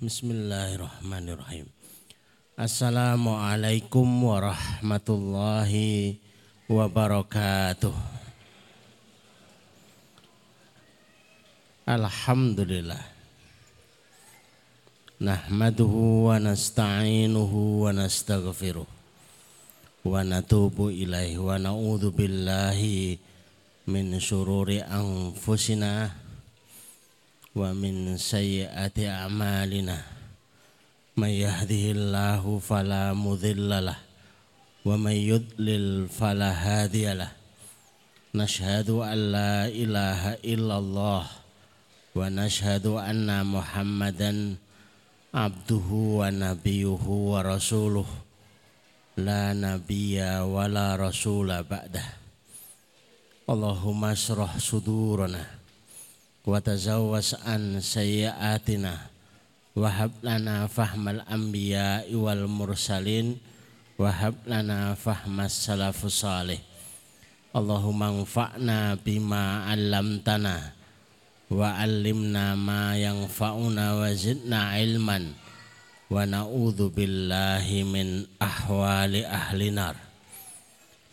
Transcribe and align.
Bismillahirrahmanirrahim. 0.00 1.68
Assalamualaikum 2.56 4.08
warahmatullahi 4.32 6.16
wabarakatuh. 6.72 7.92
Alhamdulillah. 11.84 13.04
Nahmaduhu 15.20 16.32
wa 16.32 16.40
nasta'inuhu 16.40 17.84
wa 17.84 17.92
nastaghfiruh. 17.92 18.88
Wa 20.08 20.24
natubu 20.24 20.88
ilaihi 20.88 21.36
wa 21.36 21.60
na'udhu 21.60 22.08
billahi 22.08 23.20
min 23.84 24.16
syururi 24.16 24.80
anfusina 24.80 26.16
ومن 27.54 28.16
سيئات 28.16 28.98
أعمالنا 28.98 29.98
من 31.16 31.28
يهده 31.28 31.84
الله 31.98 32.58
فلا 32.58 33.12
مضل 33.12 33.70
له 33.86 33.96
ومن 34.84 35.12
يضلل 35.12 36.08
فلا 36.08 36.50
هادي 36.52 37.14
له 37.14 37.30
نشهد 38.34 38.90
أن 38.90 39.18
لا 39.32 39.66
إله 39.66 40.22
إلا 40.46 40.78
الله 40.78 41.26
ونشهد 42.14 42.86
أن 42.86 43.46
محمدا 43.46 44.56
عبده 45.34 45.88
ونبيه 45.90 47.02
ورسوله 47.06 48.06
لا 49.16 49.52
نبي 49.52 50.22
ولا 50.40 50.96
رسول 50.96 51.62
بعده 51.62 52.04
اللهم 53.50 54.04
اشرح 54.04 54.58
صدورنا 54.58 55.59
وتزوس 56.45 57.35
عن 57.45 57.81
سيئاتنا 57.81 58.97
وهب 59.75 60.11
لنا 60.23 60.67
فهم 60.67 61.09
الأنبياء 61.09 62.13
والمرسلين 62.15 63.37
وهب 63.99 64.35
لنا 64.47 64.93
فهم 64.93 65.35
السلف 65.41 66.05
الصالح 66.05 66.59
اللهم 67.55 68.03
انفعنا 68.03 68.95
بما 69.05 69.43
علمتنا 69.65 70.75
wa 71.51 71.77
allimna 71.77 72.57
ma 72.57 72.97
yanfa'una 72.97 74.01
wa 74.01 74.09
zidna 74.17 74.81
ilman 74.81 75.29
wa 76.09 76.25
na'udzu 76.25 76.89
billahi 76.89 77.85
min 77.85 78.25
ahwali 78.41 79.21
ahli 79.21 79.69
nar 79.69 79.93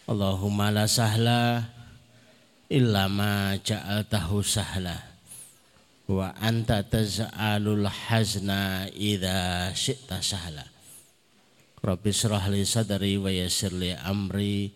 Allahumma 0.08 0.72
la 0.72 0.88
sahla 0.88 1.68
illa 2.72 3.12
ma 3.12 3.60
ja'altahu 3.60 4.40
sahla 4.40 4.96
wa 6.07 6.31
anta 6.39 6.87
taz'alul 6.87 7.83
hazna 7.83 8.87
idza 8.95 9.71
syi'ta 9.75 10.23
sahla 10.23 10.63
Rabbi 11.77 12.09
syrah 12.09 12.51
li 12.51 12.65
sadri 12.65 13.21
wa 13.21 13.31
yassir 13.31 13.69
li 13.69 13.93
amri 13.93 14.75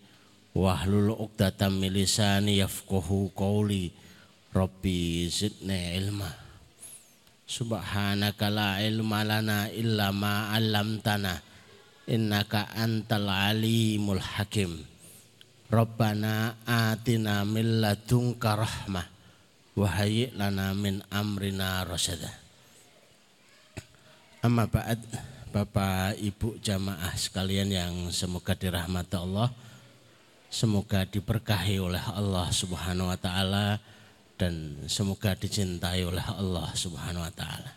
wahlul 0.56 1.12
'uqdatam 1.12 1.82
min 1.82 1.92
lisani 1.92 2.62
yafqahu 2.62 3.36
qawli. 3.36 3.92
Rabbi 4.54 5.26
zidni 5.28 5.98
ilma. 5.98 6.30
Subhanaka 7.42 8.48
la 8.48 8.80
ilma 8.80 9.28
lana 9.28 9.68
illa 9.74 10.08
ma 10.08 10.56
'allamtana. 10.56 11.36
Innaka 12.08 12.70
antal 12.70 13.28
alimul 13.28 14.22
hakim. 14.22 14.80
Rabbana 15.68 16.64
atina 16.64 17.44
min 17.44 17.84
ladunka 17.84 18.56
rahmah 18.56 19.11
wa 19.76 19.88
hayyi 19.88 20.32
lana 20.36 20.72
min 20.76 21.00
amrina 21.08 21.84
rasyada 21.88 22.28
Amma 24.42 24.66
ba'd 24.66 24.98
Bapak 25.54 26.18
Ibu 26.18 26.58
jamaah 26.58 27.14
sekalian 27.14 27.70
yang 27.70 27.94
semoga 28.10 28.58
dirahmati 28.58 29.14
Allah 29.14 29.54
Semoga 30.52 31.08
diberkahi 31.08 31.80
oleh 31.80 32.04
Allah 32.12 32.52
Subhanahu 32.52 33.08
wa 33.08 33.16
taala 33.16 33.80
dan 34.36 34.84
semoga 34.84 35.32
dicintai 35.32 36.04
oleh 36.04 36.20
Allah 36.20 36.68
Subhanahu 36.76 37.24
wa 37.24 37.32
taala. 37.32 37.72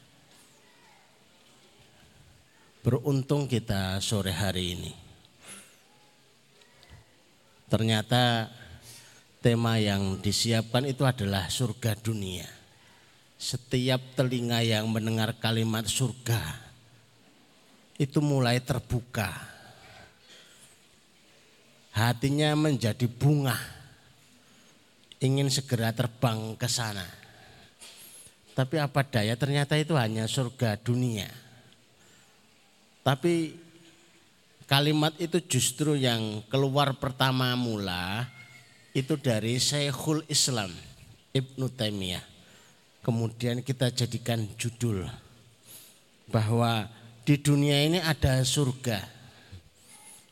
Beruntung 2.83 3.47
kita 3.47 4.03
sore 4.03 4.35
hari 4.35 4.75
ini. 4.75 4.91
Ternyata 7.71 8.51
tema 9.45 9.77
yang 9.77 10.17
disiapkan 10.17 10.89
itu 10.89 11.05
adalah 11.05 11.45
surga 11.53 11.93
dunia. 12.01 12.49
Setiap 13.37 14.17
telinga 14.17 14.65
yang 14.65 14.89
mendengar 14.89 15.37
kalimat 15.37 15.85
surga 15.85 16.41
itu 18.01 18.25
mulai 18.25 18.57
terbuka. 18.57 19.29
Hatinya 21.93 22.57
menjadi 22.57 23.05
bunga 23.05 23.53
ingin 25.21 25.53
segera 25.53 25.93
terbang 25.93 26.57
ke 26.57 26.65
sana. 26.65 27.05
Tapi 28.57 28.81
apa 28.81 29.05
daya 29.05 29.37
ternyata 29.37 29.77
itu 29.77 29.93
hanya 29.93 30.25
surga 30.25 30.81
dunia. 30.81 31.29
Tapi 33.05 33.53
kalimat 34.65 35.13
itu 35.21 35.37
justru 35.45 35.93
yang 35.93 36.41
keluar 36.49 36.97
pertama 36.97 37.53
mula 37.53 38.33
itu 38.95 39.19
dari 39.19 39.59
Syekhul 39.59 40.23
Islam 40.31 40.71
Ibnu 41.35 41.67
Taimiyah. 41.67 42.23
Kemudian 43.03 43.59
kita 43.59 43.91
jadikan 43.91 44.47
judul 44.55 45.03
bahwa 46.31 46.87
di 47.27 47.35
dunia 47.37 47.85
ini 47.85 47.99
ada 47.99 48.41
surga 48.41 49.03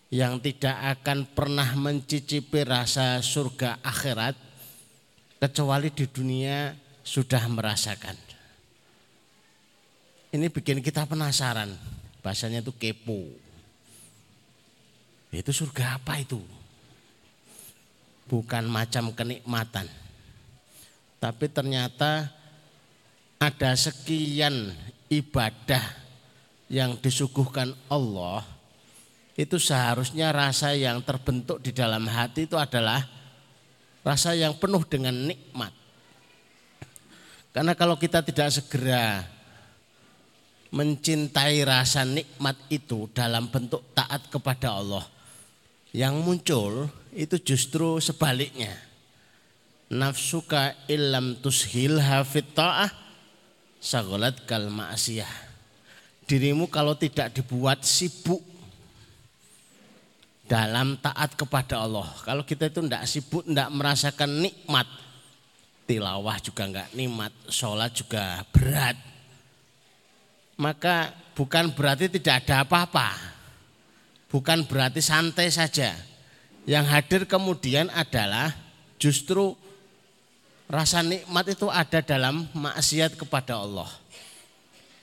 yang 0.10 0.40
tidak 0.40 0.74
akan 0.98 1.28
pernah 1.28 1.70
mencicipi 1.76 2.64
rasa 2.64 3.20
surga 3.20 3.84
akhirat 3.84 4.34
kecuali 5.44 5.92
di 5.92 6.08
dunia 6.08 6.72
sudah 7.04 7.44
merasakan. 7.52 8.16
Ini 10.34 10.50
bikin 10.50 10.82
kita 10.82 11.06
penasaran, 11.06 11.70
bahasanya 12.26 12.66
itu 12.66 12.74
kepo. 12.74 13.28
Itu 15.30 15.52
surga 15.54 16.02
apa 16.02 16.18
itu? 16.18 16.42
Bukan 18.28 18.66
macam 18.68 19.12
kenikmatan. 19.12 19.88
Tapi 21.20 21.46
ternyata 21.52 22.32
ada 23.40 23.72
sekian 23.76 24.72
ibadah 25.12 25.84
yang 26.72 26.96
disuguhkan 27.00 27.76
Allah 27.92 28.44
itu 29.34 29.58
seharusnya 29.58 30.30
rasa 30.30 30.78
yang 30.78 31.02
terbentuk 31.02 31.58
di 31.60 31.74
dalam 31.74 32.06
hati 32.06 32.46
itu 32.46 32.54
adalah 32.54 33.02
rasa 34.06 34.38
yang 34.38 34.54
penuh 34.60 34.84
dengan 34.86 35.16
nikmat. 35.16 35.74
Karena 37.54 37.74
kalau 37.74 37.98
kita 37.98 38.22
tidak 38.22 38.50
segera 38.54 39.26
mencintai 40.74 41.62
rasa 41.66 42.02
nikmat 42.02 42.58
itu 42.70 43.10
dalam 43.14 43.50
bentuk 43.50 43.82
taat 43.94 44.26
kepada 44.30 44.82
Allah, 44.82 45.06
yang 45.94 46.18
muncul 46.22 46.90
itu 47.14 47.38
justru 47.42 48.02
sebaliknya. 48.02 48.74
Nafsuka 49.94 50.74
illam 50.90 51.38
tushil 51.38 52.02
hafid 52.02 52.50
ta'ah 52.58 52.90
sagolat 53.78 54.48
kal 54.50 54.72
ma'asiyah. 54.72 55.30
Dirimu 56.24 56.72
kalau 56.72 56.96
tidak 56.96 57.36
dibuat 57.36 57.84
sibuk 57.84 58.42
dalam 60.48 60.96
taat 61.00 61.36
kepada 61.36 61.84
Allah. 61.84 62.08
Kalau 62.24 62.48
kita 62.48 62.72
itu 62.72 62.80
tidak 62.88 63.04
sibuk, 63.06 63.44
tidak 63.44 63.70
merasakan 63.76 64.32
nikmat, 64.40 64.88
tilawah 65.84 66.40
juga 66.40 66.64
enggak 66.64 66.90
nikmat, 66.96 67.32
sholat 67.52 67.92
juga 67.92 68.44
berat. 68.56 68.96
Maka 70.56 71.12
bukan 71.36 71.76
berarti 71.76 72.08
tidak 72.08 72.46
ada 72.48 72.64
apa-apa. 72.64 73.10
Bukan 74.32 74.66
berarti 74.66 75.02
santai 75.04 75.52
saja. 75.54 75.94
Yang 76.64 76.86
hadir 76.88 77.22
kemudian 77.28 77.92
adalah 77.92 78.56
justru 78.96 79.52
rasa 80.72 81.04
nikmat 81.04 81.46
itu 81.52 81.68
ada 81.68 82.00
dalam 82.00 82.48
maksiat 82.56 83.20
kepada 83.20 83.60
Allah. 83.60 83.92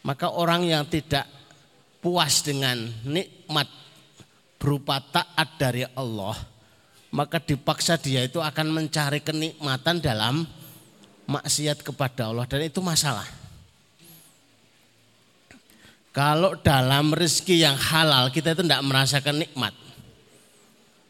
Maka 0.00 0.32
orang 0.32 0.64
yang 0.64 0.88
tidak 0.88 1.28
puas 2.00 2.40
dengan 2.40 2.88
nikmat 3.04 3.68
berupa 4.56 5.04
taat 5.04 5.48
dari 5.60 5.84
Allah, 5.92 6.32
maka 7.12 7.36
dipaksa 7.36 8.00
dia 8.00 8.24
itu 8.24 8.40
akan 8.40 8.72
mencari 8.72 9.20
kenikmatan 9.20 10.00
dalam 10.00 10.48
maksiat 11.28 11.84
kepada 11.84 12.32
Allah 12.32 12.48
dan 12.48 12.64
itu 12.64 12.80
masalah. 12.80 13.28
Kalau 16.10 16.58
dalam 16.58 17.14
rezeki 17.14 17.62
yang 17.62 17.78
halal 17.78 18.34
kita 18.34 18.58
itu 18.58 18.66
tidak 18.66 18.82
merasakan 18.82 19.46
nikmat. 19.46 19.89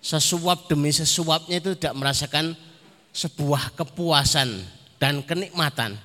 Sesuap 0.01 0.69
demi 0.73 0.89
sesuapnya 0.91 1.61
itu 1.61 1.77
tidak 1.77 1.97
merasakan 2.01 2.57
sebuah 3.13 3.77
kepuasan 3.77 4.65
dan 4.97 5.21
kenikmatan. 5.21 6.01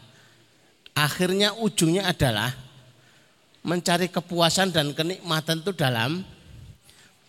Akhirnya 0.95 1.55
ujungnya 1.55 2.11
adalah 2.11 2.51
mencari 3.65 4.07
kepuasan 4.11 4.71
dan 4.75 4.91
kenikmatan 4.91 5.63
itu 5.63 5.71
dalam 5.73 6.23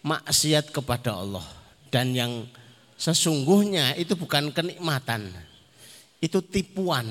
maksiat 0.07 0.71
kepada 0.71 1.19
Allah. 1.19 1.47
Dan 1.91 2.15
yang 2.15 2.47
sesungguhnya 2.95 3.95
itu 3.99 4.15
bukan 4.15 4.55
kenikmatan, 4.55 5.33
itu 6.23 6.39
tipuan. 6.45 7.07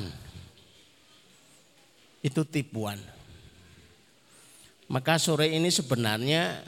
Itu 2.24 2.42
tipuan. 2.48 2.98
Maka 4.86 5.18
sore 5.18 5.50
ini 5.50 5.70
sebenarnya 5.74 6.62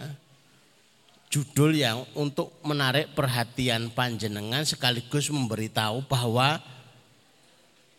judul 1.27 1.75
yang 1.75 2.07
untuk 2.15 2.55
menarik 2.63 3.11
perhatian 3.11 3.91
panjenengan 3.91 4.63
sekaligus 4.63 5.27
memberitahu 5.27 6.07
bahwa 6.07 6.63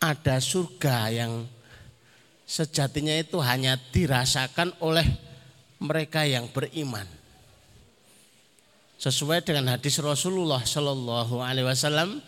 ada 0.00 0.36
surga 0.40 1.12
yang 1.12 1.44
sejatinya 2.48 3.12
itu 3.20 3.36
hanya 3.44 3.76
dirasakan 3.92 4.72
oleh 4.80 5.04
mereka 5.78 6.24
yang 6.24 6.48
beriman. 6.48 7.04
Sesuai 8.98 9.46
dengan 9.46 9.70
hadis 9.78 10.00
Rasulullah 10.02 10.58
Shallallahu 10.64 11.38
Alaihi 11.38 11.68
Wasallam, 11.70 12.18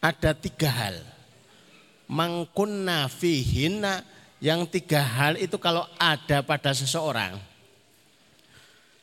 ada 0.00 0.32
tiga 0.32 0.72
hal. 0.72 0.96
Mangkunna 2.08 3.06
fihina 3.12 4.02
yang 4.40 4.64
tiga 4.64 5.04
hal 5.04 5.36
itu 5.36 5.60
kalau 5.60 5.84
ada 6.00 6.40
pada 6.40 6.72
seseorang 6.72 7.36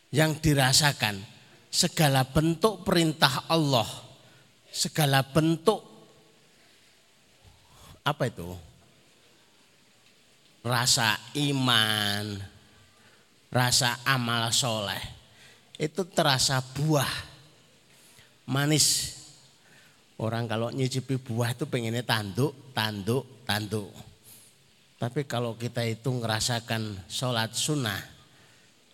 yang 0.09 0.33
dirasakan 0.41 1.21
segala 1.69 2.25
bentuk 2.25 2.81
perintah 2.81 3.45
Allah, 3.45 3.85
segala 4.73 5.21
bentuk 5.21 5.85
apa 8.01 8.23
itu? 8.25 8.49
Rasa 10.65 11.15
iman, 11.37 12.25
rasa 13.53 14.01
amal 14.03 14.49
soleh. 14.49 14.99
Itu 15.77 16.07
terasa 16.09 16.59
buah, 16.65 17.13
manis. 18.49 19.13
Orang 20.17 20.49
kalau 20.49 20.73
nyicipi 20.73 21.21
buah 21.21 21.53
itu 21.53 21.69
pengennya 21.69 22.01
tanduk, 22.01 22.73
tanduk, 22.73 23.45
tanduk. 23.45 24.06
Tapi 24.97 25.29
kalau 25.29 25.53
kita 25.53 25.85
itu 25.85 26.09
ngerasakan 26.09 27.05
sholat 27.05 27.53
sunnah, 27.53 28.01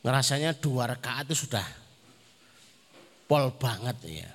ngerasanya 0.03 0.51
dua 0.59 0.91
rakaat 0.91 1.31
itu 1.31 1.47
sudah 1.47 1.63
pol 3.23 3.55
banget 3.55 3.97
ya 4.03 4.29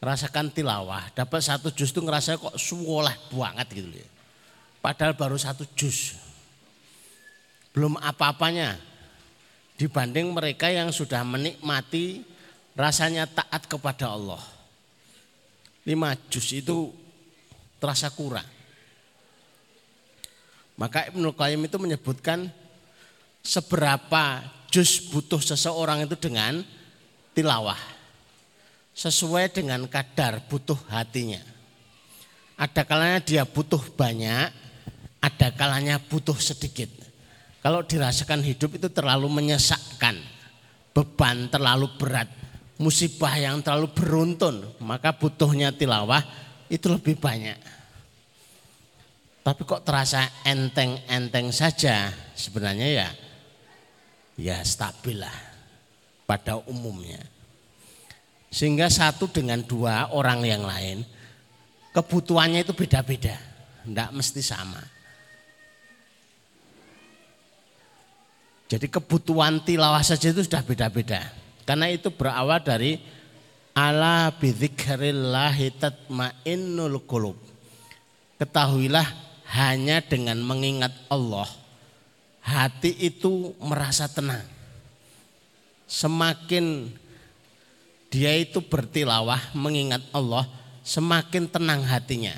rasakan 0.00 0.48
tilawah, 0.48 1.12
dapat 1.12 1.44
satu 1.44 1.68
juz 1.70 1.92
itu 1.92 2.00
ngerasa 2.00 2.40
kok 2.40 2.56
suwolah 2.56 3.12
banget 3.28 3.68
gitu 3.76 3.88
ya. 3.92 4.08
Padahal 4.80 5.12
baru 5.12 5.36
satu 5.36 5.68
juz. 5.76 6.16
Belum 7.76 8.00
apa-apanya 8.00 8.80
dibanding 9.76 10.32
mereka 10.32 10.72
yang 10.72 10.88
sudah 10.88 11.20
menikmati 11.22 12.24
rasanya 12.72 13.28
taat 13.28 13.68
kepada 13.68 14.16
Allah. 14.16 14.40
Lima 15.84 16.16
juz 16.32 16.48
itu 16.56 16.90
terasa 17.76 18.08
kurang. 18.08 18.48
Maka 20.80 21.12
Ibnu 21.12 21.36
Qayyim 21.36 21.68
itu 21.68 21.76
menyebutkan 21.76 22.48
seberapa 23.44 24.40
juz 24.72 25.12
butuh 25.12 25.44
seseorang 25.44 26.08
itu 26.08 26.16
dengan 26.16 26.64
tilawah 27.36 27.76
sesuai 28.96 29.52
dengan 29.52 29.84
kadar 29.88 30.44
butuh 30.48 30.76
hatinya. 30.88 31.40
Ada 32.60 32.84
kalanya 32.84 33.20
dia 33.20 33.42
butuh 33.48 33.80
banyak, 33.96 34.48
ada 35.20 35.48
kalanya 35.56 35.96
butuh 35.96 36.36
sedikit. 36.36 36.88
Kalau 37.60 37.84
dirasakan 37.84 38.44
hidup 38.44 38.76
itu 38.76 38.88
terlalu 38.92 39.28
menyesakkan, 39.28 40.16
beban 40.92 41.48
terlalu 41.48 41.88
berat, 41.96 42.28
musibah 42.76 43.32
yang 43.36 43.64
terlalu 43.64 43.92
beruntun, 43.92 44.64
maka 44.80 45.12
butuhnya 45.16 45.72
tilawah 45.72 46.20
itu 46.68 46.88
lebih 46.88 47.16
banyak. 47.16 47.79
Tapi 49.50 49.66
kok 49.66 49.82
terasa 49.82 50.30
enteng-enteng 50.46 51.50
saja 51.50 52.14
sebenarnya 52.38 52.86
ya 52.86 53.08
ya 54.38 54.62
stabil 54.62 55.18
lah 55.18 55.34
pada 56.22 56.62
umumnya. 56.70 57.18
Sehingga 58.46 58.86
satu 58.86 59.26
dengan 59.26 59.58
dua 59.66 60.14
orang 60.14 60.46
yang 60.46 60.62
lain 60.62 61.02
kebutuhannya 61.90 62.62
itu 62.62 62.70
beda-beda, 62.78 63.34
tidak 63.82 64.10
mesti 64.14 64.38
sama. 64.38 64.78
Jadi 68.70 68.86
kebutuhan 68.86 69.66
tilawah 69.66 70.06
saja 70.06 70.30
itu 70.30 70.46
sudah 70.46 70.62
beda-beda. 70.62 71.26
Karena 71.66 71.90
itu 71.90 72.06
berawal 72.06 72.62
dari 72.62 73.02
ala 73.74 74.30
bidzikrillahi 74.30 75.74
tatmainnul 75.74 77.02
qulub. 77.02 77.34
Ketahuilah 78.38 79.29
hanya 79.50 79.98
dengan 79.98 80.38
mengingat 80.38 80.94
Allah 81.10 81.50
hati 82.46 82.94
itu 83.02 83.54
merasa 83.58 84.06
tenang. 84.06 84.46
Semakin 85.90 86.94
dia 88.10 88.34
itu 88.38 88.62
bertilawah 88.62 89.54
mengingat 89.54 90.02
Allah 90.14 90.46
semakin 90.86 91.50
tenang 91.50 91.82
hatinya. 91.82 92.34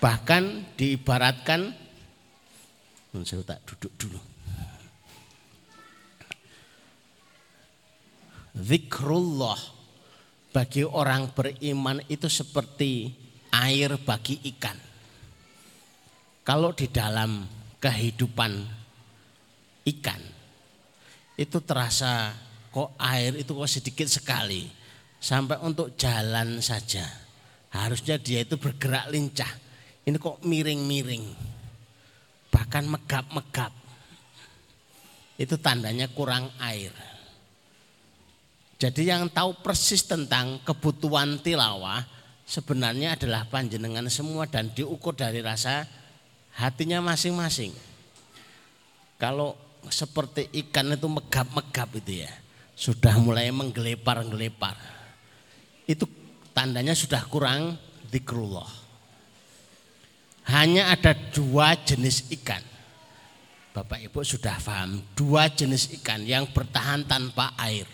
Bahkan 0.00 0.76
diibaratkan 0.80 1.76
saya 3.20 3.44
tak 3.44 3.60
duduk 3.68 3.92
dulu. 4.00 4.20
Zikrullah 8.56 9.60
bagi 10.50 10.82
orang 10.82 11.28
beriman 11.30 12.00
itu 12.08 12.26
seperti 12.26 13.12
air 13.50 13.94
bagi 14.00 14.38
ikan. 14.54 14.78
Kalau 16.46 16.74
di 16.74 16.90
dalam 16.90 17.46
kehidupan 17.78 18.52
ikan 19.86 20.22
itu 21.40 21.56
terasa 21.64 22.36
kok 22.68 22.92
air 23.00 23.32
itu 23.40 23.56
kok 23.56 23.70
sedikit 23.70 24.08
sekali. 24.08 24.68
Sampai 25.20 25.60
untuk 25.60 26.00
jalan 26.00 26.64
saja. 26.64 27.04
Harusnya 27.76 28.16
dia 28.16 28.40
itu 28.40 28.56
bergerak 28.56 29.12
lincah. 29.12 29.52
Ini 30.04 30.16
kok 30.16 30.40
miring-miring. 30.44 31.28
Bahkan 32.48 32.84
megap-megap. 32.88 33.72
Itu 35.36 35.60
tandanya 35.60 36.08
kurang 36.08 36.48
air. 36.56 36.92
Jadi 38.80 39.12
yang 39.12 39.28
tahu 39.28 39.60
persis 39.60 40.08
tentang 40.08 40.56
kebutuhan 40.64 41.36
tilawah 41.44 42.00
sebenarnya 42.50 43.14
adalah 43.14 43.46
panjenengan 43.46 44.10
semua 44.10 44.50
dan 44.50 44.74
diukur 44.74 45.14
dari 45.14 45.38
rasa 45.38 45.86
hatinya 46.58 46.98
masing-masing. 46.98 47.70
Kalau 49.22 49.54
seperti 49.86 50.50
ikan 50.66 50.90
itu 50.90 51.06
megap-megap 51.06 51.88
itu 52.02 52.26
ya 52.26 52.32
sudah 52.74 53.14
mulai 53.22 53.54
menggelepar-gelepar. 53.54 54.74
Itu 55.86 56.10
tandanya 56.50 56.98
sudah 56.98 57.22
kurang 57.30 57.78
zikrullah. 58.10 58.66
Hanya 60.50 60.90
ada 60.90 61.14
dua 61.14 61.78
jenis 61.78 62.26
ikan. 62.34 62.64
Bapak 63.70 64.02
Ibu 64.02 64.26
sudah 64.26 64.58
paham, 64.58 64.98
dua 65.14 65.46
jenis 65.46 65.94
ikan 66.02 66.26
yang 66.26 66.50
bertahan 66.50 67.06
tanpa 67.06 67.54
air. 67.54 67.86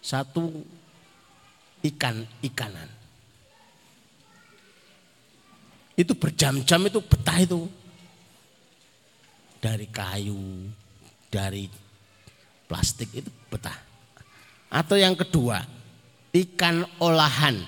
Satu 0.00 0.64
ikan-ikanan. 1.84 2.99
Itu 5.98 6.16
berjam-jam 6.16 6.80
itu 6.86 7.00
betah 7.02 7.38
itu. 7.40 7.68
Dari 9.60 9.86
kayu, 9.92 10.70
dari 11.28 11.68
plastik 12.64 13.12
itu 13.12 13.28
betah. 13.52 13.76
Atau 14.70 14.96
yang 14.96 15.18
kedua, 15.18 15.60
ikan 16.32 16.86
olahan. 17.02 17.58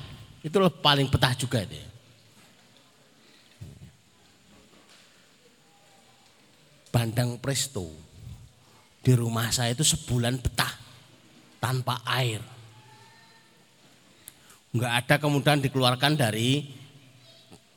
Itu 0.43 0.59
paling 0.83 1.11
betah 1.11 1.35
juga 1.35 1.63
itu. 1.63 1.79
Bandang 6.93 7.41
presto. 7.43 7.89
Di 9.03 9.19
rumah 9.19 9.51
saya 9.51 9.75
itu 9.75 9.83
sebulan 9.83 10.39
betah 10.39 10.71
tanpa 11.59 12.03
air. 12.07 12.39
Enggak 14.73 14.93
ada 15.05 15.15
kemudian 15.19 15.59
dikeluarkan 15.61 16.17
dari 16.17 16.82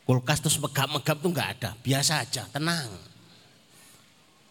kulkas 0.06 0.40
terus 0.40 0.62
megap-megap 0.62 1.18
tuh 1.18 1.30
enggak 1.34 1.50
ada. 1.60 1.70
Biasa 1.82 2.22
aja, 2.22 2.46
tenang. 2.54 2.94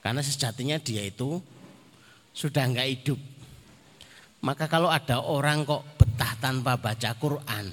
Karena 0.02 0.20
sejatinya 0.20 0.76
dia 0.82 1.06
itu 1.06 1.40
sudah 2.34 2.66
enggak 2.66 2.90
hidup. 2.90 3.20
Maka 4.44 4.68
kalau 4.68 4.92
ada 4.92 5.24
orang 5.24 5.64
kok 5.64 5.96
betah 5.96 6.36
tanpa 6.36 6.76
baca 6.76 7.16
Quran, 7.16 7.72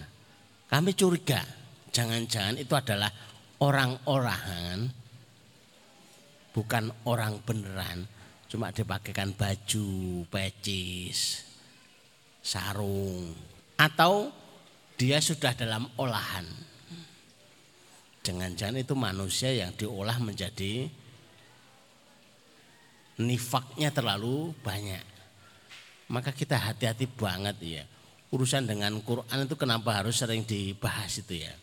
kami 0.72 0.96
curiga 0.96 1.44
jangan-jangan 1.92 2.56
itu 2.56 2.72
adalah 2.72 3.12
orang-orangan 3.60 4.88
bukan 6.56 6.92
orang 7.08 7.44
beneran 7.44 8.08
cuma 8.48 8.72
dipakaikan 8.72 9.32
baju, 9.36 10.24
pecis, 10.28 11.48
sarung 12.44 13.32
atau 13.80 14.28
dia 15.00 15.20
sudah 15.24 15.56
dalam 15.56 15.88
olahan. 15.96 16.44
Jangan-jangan 18.22 18.78
itu 18.78 18.94
manusia 18.94 19.50
yang 19.50 19.74
diolah 19.74 20.22
menjadi 20.22 20.86
nifaknya 23.18 23.90
terlalu 23.90 24.54
banyak. 24.62 25.02
Maka 26.12 26.30
kita 26.30 26.60
hati-hati 26.60 27.10
banget 27.10 27.58
ya. 27.62 27.84
Urusan 28.30 28.70
dengan 28.70 28.94
Quran 29.02 29.48
itu 29.50 29.56
kenapa 29.58 30.04
harus 30.04 30.22
sering 30.22 30.46
dibahas 30.46 31.18
itu 31.18 31.42
ya. 31.42 31.54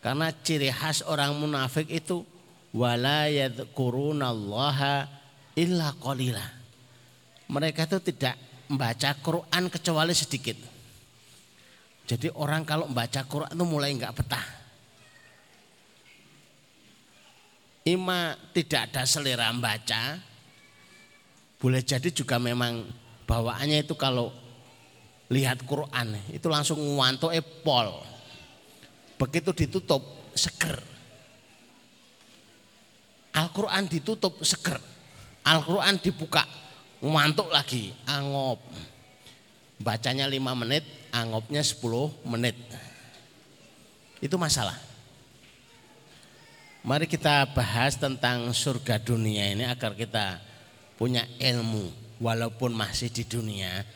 Karena 0.00 0.32
ciri 0.32 0.68
khas 0.72 1.04
orang 1.04 1.36
munafik 1.36 1.88
itu 1.92 2.24
wala 2.72 3.28
yadhkurunallaha 3.28 5.08
illa 5.56 5.92
qalila. 6.00 6.44
Mereka 7.48 7.88
itu 7.88 7.98
tidak 8.12 8.36
membaca 8.72 9.10
Quran 9.20 9.64
kecuali 9.68 10.16
sedikit. 10.16 10.56
Jadi 12.04 12.28
orang 12.36 12.64
kalau 12.68 12.88
membaca 12.88 13.20
Quran 13.24 13.52
itu 13.52 13.64
mulai 13.64 13.92
enggak 13.92 14.16
betah. 14.16 14.63
Ima 17.84 18.32
tidak 18.56 18.88
ada 18.92 19.04
selera 19.04 19.52
membaca. 19.52 20.16
Boleh 21.60 21.84
jadi 21.84 22.08
juga 22.08 22.40
memang 22.40 22.88
bawaannya 23.28 23.84
itu 23.84 23.92
kalau 23.92 24.32
lihat 25.28 25.64
Quran 25.64 26.16
itu 26.32 26.48
langsung 26.48 26.76
ngantuk 26.80 27.32
epol 27.32 28.04
Begitu 29.14 29.50
ditutup 29.54 30.02
seger. 30.34 30.74
Al-Quran 33.34 33.86
ditutup 33.86 34.42
seger. 34.42 34.78
Al-Quran 35.46 35.98
dibuka 36.02 36.42
ngantuk 36.98 37.50
lagi 37.50 37.94
angop. 38.10 38.58
Bacanya 39.78 40.26
5 40.26 40.38
menit, 40.54 40.84
angopnya 41.10 41.62
10 41.62 42.10
menit. 42.26 42.56
Itu 44.22 44.38
masalah. 44.38 44.78
Mari 46.84 47.08
kita 47.08 47.48
bahas 47.56 47.96
tentang 47.96 48.52
surga 48.52 49.00
dunia 49.00 49.56
ini 49.56 49.64
agar 49.64 49.96
kita 49.96 50.36
punya 51.00 51.24
ilmu 51.40 51.88
walaupun 52.20 52.76
masih 52.76 53.08
di 53.08 53.24
dunia 53.24 53.88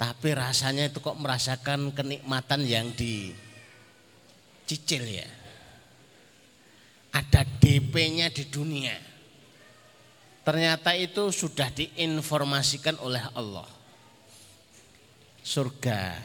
tapi 0.00 0.32
rasanya 0.32 0.88
itu 0.88 1.04
kok 1.04 1.20
merasakan 1.20 1.92
kenikmatan 1.92 2.64
yang 2.64 2.88
di 2.96 3.36
cicil 4.64 5.04
ya. 5.04 5.28
Ada 7.12 7.44
DP-nya 7.44 8.32
di 8.32 8.48
dunia. 8.48 8.96
Ternyata 10.40 10.96
itu 10.96 11.28
sudah 11.28 11.68
diinformasikan 11.68 12.96
oleh 13.04 13.20
Allah. 13.36 13.68
Surga 15.44 16.16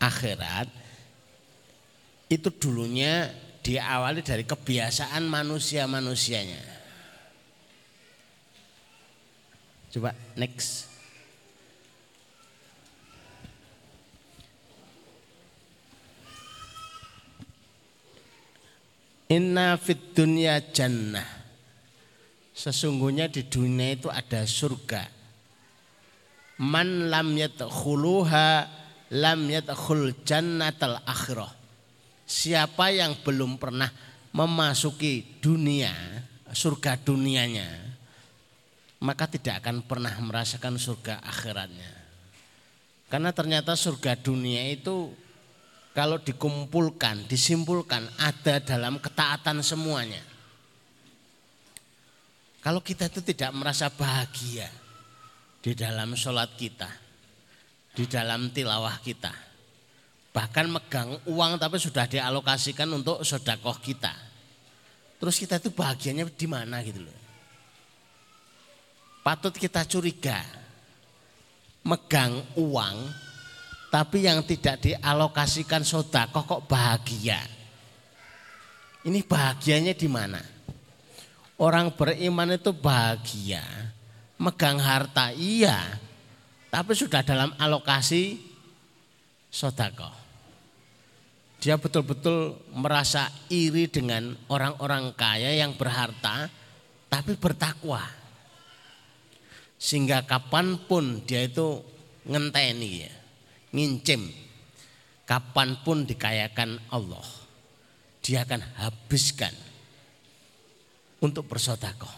akhirat 0.00 0.72
itu 2.32 2.48
dulunya 2.48 3.28
diawali 3.62 4.20
dari 4.26 4.42
kebiasaan 4.42 5.22
manusia-manusianya. 5.30 6.62
Coba 9.94 10.10
next. 10.34 10.90
Inna 19.32 19.80
fit 19.80 20.12
dunya 20.12 20.60
jannah. 20.60 21.24
Sesungguhnya 22.52 23.32
di 23.32 23.48
dunia 23.48 23.96
itu 23.96 24.12
ada 24.12 24.44
surga. 24.44 25.08
Man 26.60 27.08
lam 27.08 27.32
yadkhuluha 27.32 28.68
lam 29.16 29.40
yadkhul 29.48 30.12
jannatal 30.28 31.00
akhirah. 31.08 31.61
Siapa 32.24 32.94
yang 32.94 33.18
belum 33.20 33.58
pernah 33.60 33.90
memasuki 34.32 35.40
dunia, 35.42 35.92
surga 36.52 36.96
dunianya, 37.00 37.68
maka 39.02 39.26
tidak 39.28 39.64
akan 39.64 39.84
pernah 39.84 40.14
merasakan 40.22 40.78
surga 40.78 41.20
akhiratnya. 41.20 41.92
Karena 43.12 43.28
ternyata 43.34 43.76
surga 43.76 44.16
dunia 44.16 44.72
itu 44.72 45.12
kalau 45.92 46.16
dikumpulkan, 46.16 47.28
disimpulkan 47.28 48.08
ada 48.16 48.56
dalam 48.64 48.96
ketaatan 48.96 49.60
semuanya. 49.60 50.24
Kalau 52.64 52.80
kita 52.80 53.12
itu 53.12 53.20
tidak 53.20 53.52
merasa 53.52 53.92
bahagia 53.92 54.70
di 55.60 55.76
dalam 55.76 56.16
sholat 56.16 56.56
kita, 56.56 56.88
di 57.92 58.08
dalam 58.08 58.48
tilawah 58.54 58.96
kita, 59.04 59.34
bahkan 60.32 60.64
megang 60.66 61.20
uang 61.28 61.60
tapi 61.60 61.76
sudah 61.76 62.08
dialokasikan 62.08 62.88
untuk 62.88 63.20
sodakoh 63.20 63.76
kita. 63.78 64.10
Terus 65.20 65.38
kita 65.38 65.60
itu 65.60 65.70
bahagianya 65.70 66.26
di 66.26 66.46
mana 66.48 66.82
gitu 66.82 67.04
loh. 67.04 67.18
Patut 69.22 69.54
kita 69.54 69.86
curiga, 69.86 70.42
megang 71.86 72.42
uang 72.58 72.96
tapi 73.92 74.24
yang 74.24 74.40
tidak 74.42 74.82
dialokasikan 74.82 75.84
sodako 75.84 76.48
kok 76.48 76.62
bahagia. 76.66 77.38
Ini 79.04 79.20
bahagianya 79.22 79.92
di 79.92 80.08
mana? 80.08 80.40
Orang 81.60 81.94
beriman 81.94 82.56
itu 82.56 82.72
bahagia, 82.72 83.62
megang 84.40 84.80
harta 84.80 85.30
iya, 85.36 86.00
tapi 86.72 86.96
sudah 86.96 87.20
dalam 87.22 87.52
alokasi 87.60 88.40
sodako. 89.52 90.21
Dia 91.62 91.78
betul-betul 91.78 92.58
merasa 92.74 93.30
iri 93.46 93.86
dengan 93.86 94.34
orang-orang 94.50 95.14
kaya 95.14 95.54
yang 95.54 95.78
berharta, 95.78 96.50
tapi 97.06 97.38
bertakwa. 97.38 98.02
Sehingga 99.78 100.26
kapan 100.26 100.74
pun 100.90 101.22
dia 101.22 101.46
itu 101.46 101.82
ngenteni 102.26 102.90
ya 103.02 103.12
ngincim 103.74 104.30
kapan 105.26 105.74
pun 105.82 106.06
dikayakan 106.06 106.78
Allah 106.92 107.24
dia 108.22 108.46
akan 108.46 108.62
habiskan 108.78 109.50
untuk 111.18 111.50
bersodakoh 111.50 112.10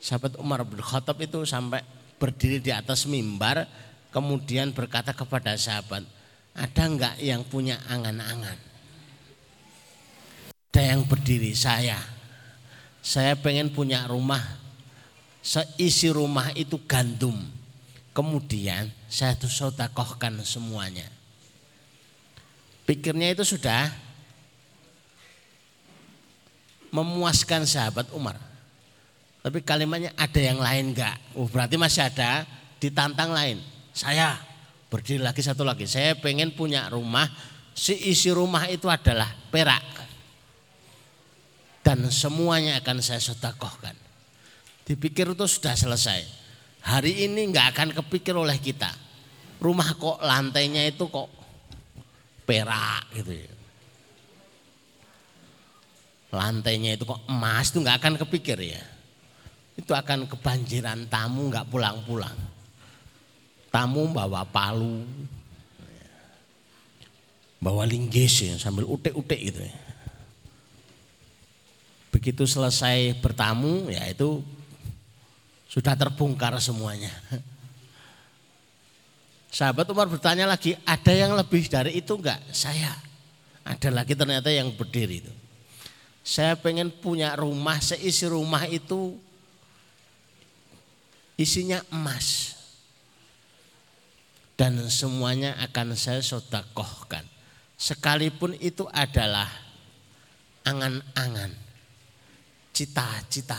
sahabat 0.00 0.40
Umar 0.40 0.64
bin 0.64 0.80
Khattab 0.80 1.20
itu 1.20 1.44
sampai 1.44 1.84
berdiri 2.16 2.62
di 2.64 2.72
atas 2.72 3.04
mimbar 3.04 3.68
kemudian 4.08 4.72
berkata 4.72 5.12
kepada 5.12 5.52
sahabat 5.58 6.06
ada 6.54 6.82
enggak 6.86 7.14
yang 7.18 7.42
punya 7.46 7.78
angan-angan 7.90 8.58
ada 10.74 10.82
yang 10.82 11.06
berdiri 11.06 11.54
saya 11.54 11.98
saya 13.04 13.34
pengen 13.36 13.70
punya 13.74 14.06
rumah 14.06 14.42
seisi 15.44 16.08
rumah 16.08 16.50
itu 16.56 16.80
gandum 16.88 17.36
kemudian 18.14 18.88
saya 19.10 19.34
tuh 19.34 19.50
sodakohkan 19.50 20.38
semuanya. 20.46 21.10
Pikirnya 22.86 23.34
itu 23.34 23.42
sudah 23.42 23.90
memuaskan 26.94 27.66
sahabat 27.66 28.14
Umar. 28.14 28.38
Tapi 29.44 29.60
kalimatnya 29.60 30.14
ada 30.16 30.40
yang 30.40 30.62
lain 30.62 30.94
enggak? 30.94 31.20
Oh, 31.36 31.50
berarti 31.50 31.76
masih 31.76 32.06
ada 32.06 32.48
ditantang 32.80 33.34
lain. 33.34 33.60
Saya 33.92 34.38
berdiri 34.94 35.18
lagi 35.26 35.42
satu 35.42 35.66
lagi. 35.66 35.90
Saya 35.90 36.14
pengen 36.14 36.54
punya 36.54 36.86
rumah, 36.86 37.26
si 37.74 37.98
isi 38.14 38.30
rumah 38.30 38.70
itu 38.70 38.86
adalah 38.86 39.26
perak. 39.50 39.82
Dan 41.82 42.06
semuanya 42.14 42.78
akan 42.78 43.02
saya 43.02 43.18
sodakohkan. 43.18 43.98
Dipikir 44.86 45.34
itu 45.34 45.44
sudah 45.50 45.74
selesai. 45.74 46.22
Hari 46.86 47.26
ini 47.26 47.50
enggak 47.50 47.74
akan 47.74 47.90
kepikir 47.98 48.38
oleh 48.38 48.56
kita 48.62 49.04
rumah 49.64 49.96
kok 49.96 50.20
lantainya 50.20 50.84
itu 50.84 51.08
kok 51.08 51.32
perak 52.44 53.08
gitu 53.16 53.32
ya. 53.32 53.52
Lantainya 56.36 57.00
itu 57.00 57.08
kok 57.08 57.24
emas 57.24 57.72
itu 57.72 57.80
nggak 57.80 57.96
akan 58.04 58.14
kepikir 58.20 58.60
ya. 58.60 58.84
Itu 59.72 59.96
akan 59.96 60.28
kebanjiran 60.28 61.08
tamu 61.08 61.48
nggak 61.48 61.72
pulang-pulang. 61.72 62.36
Tamu 63.74 64.06
bawa 64.14 64.46
palu, 64.46 65.02
bawa 67.58 67.82
linggis 67.82 68.46
ya, 68.46 68.54
sambil 68.54 68.86
utek-utek 68.86 69.50
gitu 69.50 69.66
ya. 69.66 69.74
Begitu 72.14 72.46
selesai 72.46 73.18
bertamu 73.18 73.90
ya 73.90 74.06
itu 74.06 74.46
sudah 75.66 75.98
terbongkar 75.98 76.54
semuanya. 76.62 77.10
Sahabat 79.50 79.90
Umar 79.90 80.06
bertanya 80.06 80.46
lagi, 80.46 80.78
ada 80.86 81.10
yang 81.10 81.34
lebih 81.34 81.66
dari 81.66 81.98
itu 81.98 82.14
enggak? 82.14 82.38
Saya. 82.54 82.94
Ada 83.66 83.90
lagi 83.90 84.14
ternyata 84.14 84.54
yang 84.54 84.70
berdiri 84.70 85.26
itu. 85.26 85.34
Saya 86.22 86.54
pengen 86.54 86.94
punya 86.94 87.34
rumah, 87.34 87.82
seisi 87.82 88.22
rumah 88.30 88.70
itu 88.70 89.18
isinya 91.34 91.82
emas. 91.90 92.53
Dan 94.54 94.78
semuanya 94.86 95.58
akan 95.66 95.98
saya 95.98 96.22
sodakohkan. 96.22 97.26
Sekalipun 97.74 98.54
itu 98.62 98.86
adalah 98.94 99.50
angan-angan, 100.62 101.50
cita-cita. 102.70 103.58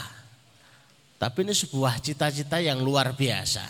Tapi 1.19 1.43
ini 1.43 1.51
sebuah 1.51 1.99
cita-cita 1.99 2.63
yang 2.63 2.79
luar 2.79 3.11
biasa. 3.11 3.63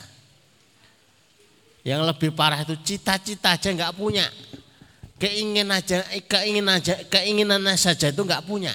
Yang 1.85 2.01
lebih 2.13 2.29
parah 2.33 2.65
itu 2.65 2.77
cita-cita 2.81 3.57
aja 3.57 3.69
nggak 3.69 3.93
punya. 3.93 4.25
Keinginan 5.21 5.79
aja, 5.81 6.01
keinginan 6.25 6.81
aja, 6.81 6.93
keinginan 7.09 7.61
saja 7.77 8.09
itu 8.09 8.21
nggak 8.25 8.45
punya. 8.45 8.73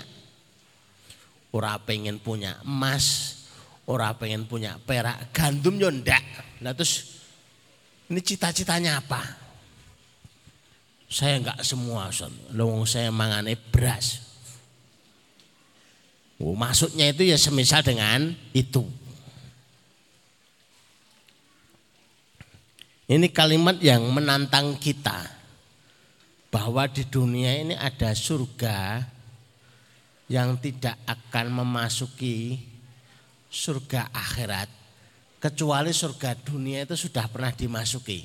Ora 1.51 1.75
pengen 1.83 2.23
punya 2.23 2.63
emas, 2.63 3.35
ora 3.83 4.15
pengen 4.15 4.47
punya 4.47 4.79
perak, 4.87 5.35
gandum 5.35 5.75
yo 5.83 5.91
ndak. 5.91 6.23
Nah 6.63 6.71
terus 6.71 7.20
ini 8.11 8.21
cita-citanya 8.27 8.99
apa? 8.99 9.23
Saya 11.07 11.39
enggak 11.39 11.63
semua, 11.63 12.11
son. 12.11 12.35
Lowong 12.55 12.83
saya 12.83 13.15
mangane 13.15 13.55
beras. 13.55 14.19
Oh, 16.43 16.59
maksudnya 16.59 17.15
itu 17.15 17.23
ya 17.31 17.39
semisal 17.39 17.87
dengan 17.87 18.35
itu. 18.51 18.83
Ini 23.11 23.27
kalimat 23.35 23.79
yang 23.83 24.07
menantang 24.11 24.79
kita 24.79 25.27
bahwa 26.51 26.87
di 26.91 27.07
dunia 27.07 27.63
ini 27.63 27.75
ada 27.75 28.15
surga 28.15 29.07
yang 30.31 30.59
tidak 30.63 30.95
akan 31.07 31.63
memasuki 31.63 32.59
surga 33.51 34.15
akhirat 34.15 34.80
kecuali 35.41 35.91
surga 35.91 36.37
dunia 36.37 36.85
itu 36.85 36.95
sudah 36.95 37.25
pernah 37.33 37.51
dimasuki. 37.51 38.21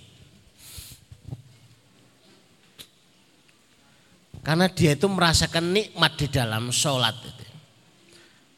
Karena 4.46 4.70
dia 4.70 4.94
itu 4.94 5.10
merasakan 5.10 5.74
nikmat 5.74 6.22
di 6.22 6.28
dalam 6.30 6.70
sholat. 6.70 7.18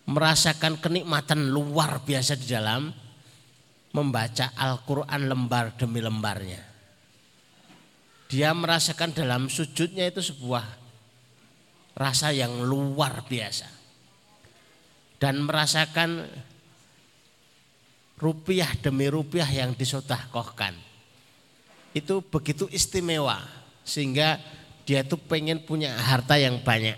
Merasakan 0.04 0.84
kenikmatan 0.84 1.48
luar 1.48 2.04
biasa 2.04 2.36
di 2.36 2.48
dalam 2.50 2.92
membaca 3.96 4.52
Al-Quran 4.52 5.32
lembar 5.32 5.80
demi 5.80 6.04
lembarnya. 6.04 6.60
Dia 8.28 8.52
merasakan 8.52 9.16
dalam 9.16 9.48
sujudnya 9.48 10.12
itu 10.12 10.20
sebuah 10.20 10.68
rasa 11.96 12.36
yang 12.36 12.68
luar 12.68 13.24
biasa. 13.24 13.72
Dan 15.18 15.48
merasakan 15.48 16.28
rupiah 18.18 18.70
demi 18.82 19.06
rupiah 19.08 19.48
yang 19.48 19.78
disodakohkan. 19.78 20.74
Itu 21.94 22.26
begitu 22.26 22.66
istimewa 22.70 23.42
sehingga 23.86 24.42
dia 24.84 25.06
tuh 25.06 25.22
pengen 25.22 25.64
punya 25.64 25.96
harta 25.96 26.36
yang 26.38 26.62
banyak. 26.62 26.98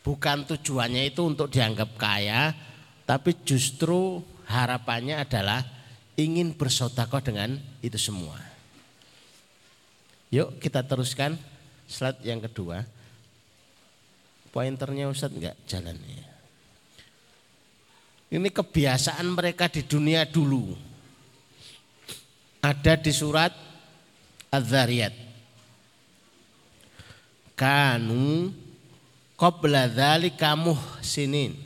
Bukan 0.00 0.48
tujuannya 0.48 1.12
itu 1.12 1.20
untuk 1.28 1.52
dianggap 1.52 1.94
kaya, 2.00 2.56
tapi 3.04 3.36
justru 3.44 4.24
harapannya 4.48 5.20
adalah 5.20 5.60
ingin 6.16 6.56
bersodakoh 6.56 7.20
dengan 7.20 7.60
itu 7.84 8.00
semua. 8.00 8.40
Yuk 10.30 10.62
kita 10.62 10.86
teruskan 10.86 11.36
slide 11.90 12.22
yang 12.22 12.40
kedua. 12.40 12.86
Pointernya 14.50 15.06
Ustadz 15.10 15.36
enggak 15.36 15.56
jalannya. 15.66 16.39
Ini 18.30 18.48
kebiasaan 18.54 19.26
mereka 19.26 19.66
di 19.66 19.82
dunia 19.82 20.22
dulu. 20.22 20.70
Ada 22.62 22.94
di 22.94 23.10
surat 23.10 23.50
Az-Zariyat. 24.54 25.14
Kanu 27.58 28.54
qabla 29.34 29.90
dzalika 29.90 30.54
muhsinin. 30.54 31.58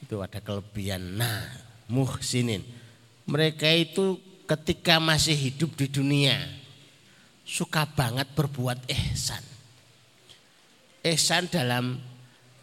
Itu 0.00 0.24
ada 0.24 0.40
kelebihan. 0.40 1.20
Nah, 1.20 1.44
muhsinin. 1.92 2.64
Mereka 3.28 3.68
itu 3.68 4.16
ketika 4.48 4.96
masih 4.96 5.36
hidup 5.36 5.76
di 5.76 5.88
dunia 5.88 6.40
suka 7.44 7.84
banget 7.84 8.28
berbuat 8.32 8.80
ihsan. 8.88 9.44
Ihsan 11.04 11.52
dalam 11.52 12.00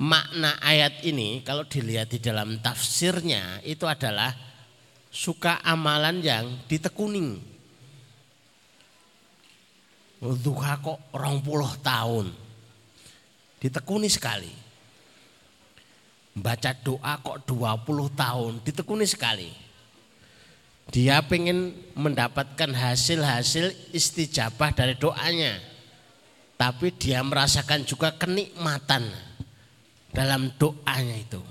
makna 0.01 0.57
ayat 0.57 1.05
ini 1.05 1.45
kalau 1.45 1.61
dilihat 1.69 2.09
di 2.09 2.17
dalam 2.17 2.57
tafsirnya 2.57 3.61
itu 3.61 3.85
adalah 3.85 4.33
suka 5.13 5.61
amalan 5.61 6.25
yang 6.25 6.45
ditekuni. 6.65 7.37
Duha 10.21 10.81
kok 10.81 11.13
orang 11.13 11.37
puluh 11.45 11.69
tahun. 11.85 12.33
Ditekuni 13.61 14.09
sekali. 14.09 14.49
Baca 16.31 16.71
doa 16.81 17.19
kok 17.21 17.43
20 17.45 17.85
tahun. 18.15 18.53
Ditekuni 18.65 19.05
sekali. 19.05 19.51
Dia 20.89 21.21
pengen 21.21 21.75
mendapatkan 21.93 22.71
hasil-hasil 22.71 23.93
istijabah 23.93 24.73
dari 24.73 24.95
doanya. 24.97 25.59
Tapi 26.57 26.89
dia 26.95 27.21
merasakan 27.21 27.85
juga 27.85 28.15
kenikmatan 28.15 29.30
dalam 30.11 30.51
doanya 30.59 31.15
itu. 31.15 31.41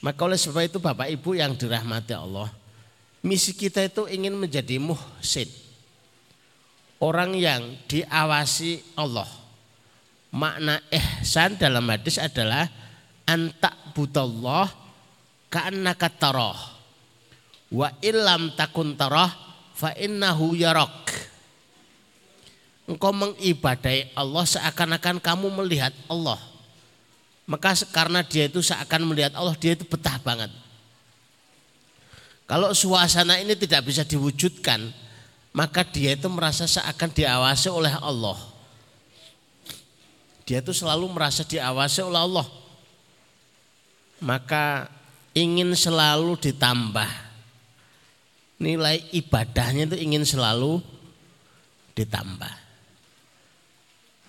Maka 0.00 0.20
oleh 0.24 0.40
sebab 0.40 0.64
itu 0.64 0.80
Bapak 0.80 1.12
Ibu 1.12 1.36
yang 1.36 1.52
dirahmati 1.56 2.16
Allah, 2.16 2.48
misi 3.20 3.52
kita 3.52 3.84
itu 3.84 4.08
ingin 4.08 4.32
menjadi 4.32 4.80
muhsin. 4.80 5.48
Orang 7.00 7.36
yang 7.36 7.76
diawasi 7.88 8.96
Allah. 8.96 9.28
Makna 10.30 10.78
ihsan 10.88 11.58
dalam 11.58 11.84
hadis 11.90 12.20
adalah 12.20 12.68
antak 13.24 13.72
butallah 13.96 14.68
ka'annaka 15.50 16.08
tarah. 16.12 16.60
Wa 17.72 17.92
illam 18.00 18.54
takun 18.56 18.94
tarah 18.94 19.32
fa 19.74 19.92
innahu 19.96 20.54
yarak. 20.56 21.12
Engkau 22.88 23.14
mengibadai 23.14 24.10
Allah 24.18 24.44
seakan-akan 24.48 25.22
kamu 25.22 25.46
melihat 25.62 25.94
Allah. 26.10 26.49
Maka 27.50 27.74
karena 27.90 28.22
dia 28.22 28.46
itu 28.46 28.62
seakan 28.62 29.10
melihat 29.10 29.34
Allah, 29.34 29.58
dia 29.58 29.74
itu 29.74 29.82
betah 29.82 30.22
banget. 30.22 30.54
Kalau 32.46 32.70
suasana 32.70 33.42
ini 33.42 33.58
tidak 33.58 33.90
bisa 33.90 34.06
diwujudkan, 34.06 34.78
maka 35.50 35.82
dia 35.82 36.14
itu 36.14 36.30
merasa 36.30 36.70
seakan 36.70 37.10
diawasi 37.10 37.66
oleh 37.70 37.90
Allah. 37.98 38.38
Dia 40.46 40.62
itu 40.62 40.70
selalu 40.70 41.10
merasa 41.10 41.42
diawasi 41.42 42.06
oleh 42.06 42.22
Allah. 42.22 42.46
Maka 44.22 44.86
ingin 45.34 45.74
selalu 45.74 46.38
ditambah. 46.38 47.10
Nilai 48.62 49.10
ibadahnya 49.10 49.90
itu 49.90 49.96
ingin 49.98 50.22
selalu 50.22 50.78
ditambah. 51.98 52.54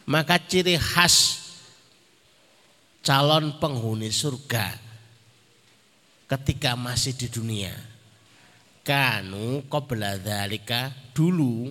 Maka 0.09 0.41
ciri 0.41 0.77
khas 0.77 1.40
calon 3.01 3.57
penghuni 3.57 4.13
surga 4.13 4.77
ketika 6.29 6.77
masih 6.77 7.17
di 7.17 7.27
dunia. 7.27 7.73
Kanu 8.81 9.61
qabla 9.69 10.17
dzalika 10.17 10.89
dulu 11.13 11.69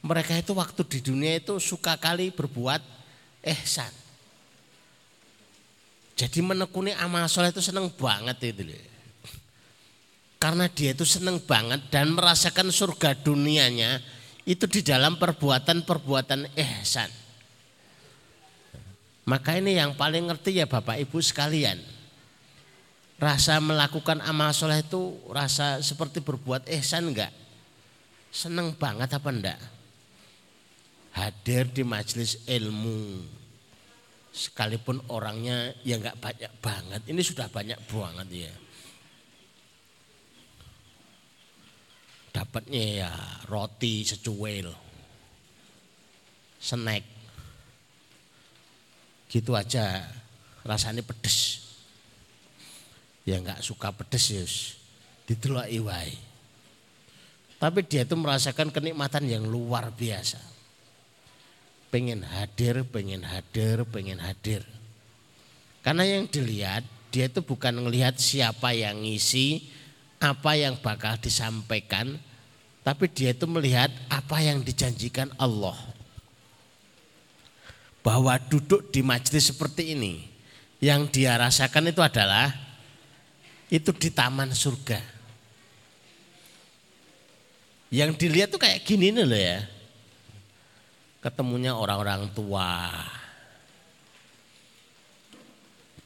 mereka 0.00 0.32
itu 0.40 0.56
waktu 0.56 0.80
di 0.88 0.98
dunia 1.04 1.36
itu 1.36 1.60
suka 1.60 2.00
kali 2.00 2.32
berbuat 2.32 2.80
ihsan. 3.44 3.92
Jadi 6.16 6.40
menekuni 6.44 6.92
amal 6.96 7.28
soleh 7.28 7.52
itu 7.52 7.64
seneng 7.64 7.88
banget 7.96 8.52
itu 8.52 8.76
Karena 10.40 10.68
dia 10.72 10.96
itu 10.96 11.04
seneng 11.04 11.36
banget 11.44 11.92
dan 11.92 12.16
merasakan 12.16 12.72
surga 12.72 13.12
dunianya 13.20 14.00
itu 14.48 14.64
di 14.64 14.80
dalam 14.80 15.20
perbuatan-perbuatan 15.20 16.56
ihsan. 16.56 17.19
Maka 19.30 19.62
ini 19.62 19.78
yang 19.78 19.94
paling 19.94 20.26
ngerti 20.26 20.58
ya 20.58 20.66
Bapak 20.66 20.98
Ibu 20.98 21.22
sekalian. 21.22 21.78
Rasa 23.14 23.62
melakukan 23.62 24.18
amal 24.26 24.50
soleh 24.50 24.82
itu 24.82 25.22
rasa 25.30 25.78
seperti 25.86 26.18
berbuat 26.18 26.66
ihsan 26.66 27.14
enggak? 27.14 27.30
Seneng 28.34 28.74
banget 28.74 29.14
apa 29.14 29.30
enggak? 29.30 29.60
Hadir 31.14 31.70
di 31.70 31.86
majelis 31.86 32.42
ilmu. 32.50 33.22
Sekalipun 34.34 34.98
orangnya 35.14 35.78
ya 35.86 36.02
enggak 36.02 36.18
banyak 36.18 36.52
banget. 36.58 37.02
Ini 37.06 37.22
sudah 37.22 37.46
banyak 37.46 37.78
banget 37.86 38.50
ya. 38.50 38.54
Dapatnya 42.34 42.82
ya 43.06 43.10
roti 43.46 44.02
secuil. 44.02 44.74
Snack 46.58 47.19
gitu 49.30 49.54
aja 49.54 50.04
rasanya 50.66 51.06
pedes. 51.06 51.70
Ya 53.22 53.38
nggak 53.38 53.62
suka 53.62 53.94
pedes 53.94 54.26
yus, 54.34 54.54
didelok 55.30 55.70
iwai. 55.70 56.12
Tapi 57.60 57.84
dia 57.86 58.02
itu 58.02 58.16
merasakan 58.16 58.74
kenikmatan 58.74 59.28
yang 59.28 59.46
luar 59.46 59.92
biasa. 59.94 60.40
Pengen 61.92 62.26
hadir, 62.26 62.82
pengen 62.88 63.22
hadir, 63.22 63.84
pengen 63.86 64.18
hadir. 64.18 64.64
Karena 65.84 66.08
yang 66.08 66.24
dilihat 66.26 66.82
dia 67.12 67.28
itu 67.28 67.44
bukan 67.44 67.84
melihat 67.84 68.16
siapa 68.16 68.72
yang 68.72 69.04
ngisi, 69.04 69.68
apa 70.22 70.56
yang 70.56 70.78
bakal 70.80 71.20
disampaikan, 71.20 72.16
tapi 72.80 73.12
dia 73.12 73.36
itu 73.36 73.44
melihat 73.44 73.92
apa 74.08 74.40
yang 74.40 74.64
dijanjikan 74.64 75.28
Allah. 75.36 75.76
Bahwa 78.00 78.36
duduk 78.40 78.88
di 78.88 79.04
majelis 79.04 79.52
seperti 79.52 79.92
ini, 79.92 80.24
yang 80.80 81.04
dia 81.12 81.36
rasakan 81.36 81.92
itu 81.92 82.00
adalah 82.00 82.48
itu 83.68 83.92
di 83.92 84.08
taman 84.08 84.50
surga. 84.50 84.98
Yang 87.90 88.10
dilihat 88.22 88.48
tuh 88.54 88.60
kayak 88.62 88.86
gini 88.86 89.10
nih 89.12 89.26
loh 89.26 89.40
ya. 89.40 89.58
Ketemunya 91.20 91.76
orang-orang 91.76 92.32
tua. 92.32 92.88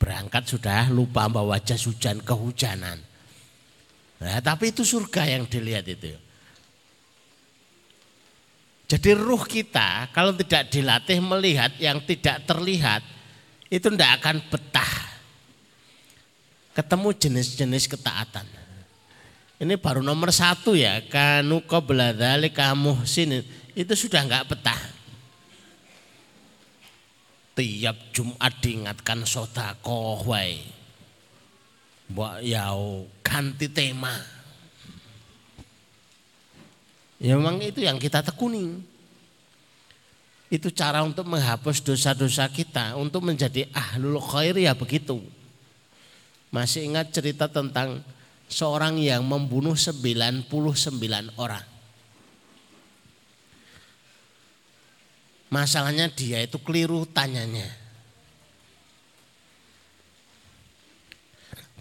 Berangkat 0.01 0.51
sudah 0.51 0.91
lupa 0.91 1.31
bawa 1.31 1.61
jas 1.63 1.87
hujan 1.87 2.19
kehujanan. 2.19 2.99
Nah, 4.19 4.41
tapi 4.41 4.73
itu 4.73 4.83
surga 4.83 5.29
yang 5.29 5.45
dilihat 5.45 5.87
itu. 5.87 6.24
Jadi 8.85 9.16
ruh 9.16 9.40
kita 9.49 10.12
kalau 10.12 10.37
tidak 10.37 10.68
dilatih 10.68 11.16
melihat 11.25 11.73
yang 11.81 12.05
tidak 12.05 12.44
terlihat 12.44 13.01
itu 13.73 13.88
tidak 13.88 14.20
akan 14.20 14.44
betah. 14.53 14.92
Ketemu 16.75 17.09
jenis-jenis 17.16 17.87
ketaatan. 17.88 18.44
Ini 19.62 19.79
baru 19.79 20.03
nomor 20.03 20.35
satu 20.35 20.75
ya, 20.75 21.01
kanu 21.07 21.62
kobladali 21.64 22.51
kamu 22.51 23.07
sini 23.07 23.40
itu 23.73 23.94
sudah 23.94 24.27
nggak 24.27 24.47
betah. 24.53 24.83
Tiap 27.55 27.97
Jumat 28.11 28.53
diingatkan 28.59 29.23
sodakoh 29.23 30.27
wai. 30.27 30.59
Mbak 32.11 32.37
yau 32.44 33.09
ganti 33.25 33.70
tema 33.70 34.34
Ya 37.25 37.41
memang 37.41 37.57
itu 37.65 37.81
yang 37.81 37.97
kita 37.97 38.21
tekuni. 38.21 38.85
Itu 40.53 40.69
cara 40.69 41.01
untuk 41.01 41.25
menghapus 41.25 41.81
dosa-dosa 41.81 42.45
kita, 42.53 43.01
untuk 43.01 43.25
menjadi 43.25 43.65
ahlul 43.73 44.21
khair 44.21 44.53
ya 44.61 44.77
begitu. 44.77 45.25
Masih 46.53 46.85
ingat 46.85 47.17
cerita 47.17 47.49
tentang 47.49 48.05
seorang 48.45 49.01
yang 49.01 49.25
membunuh 49.25 49.73
99 49.73 50.53
orang. 51.41 51.65
Masalahnya 55.49 56.13
dia 56.13 56.45
itu 56.45 56.61
keliru 56.61 57.09
tanyanya. 57.09 57.73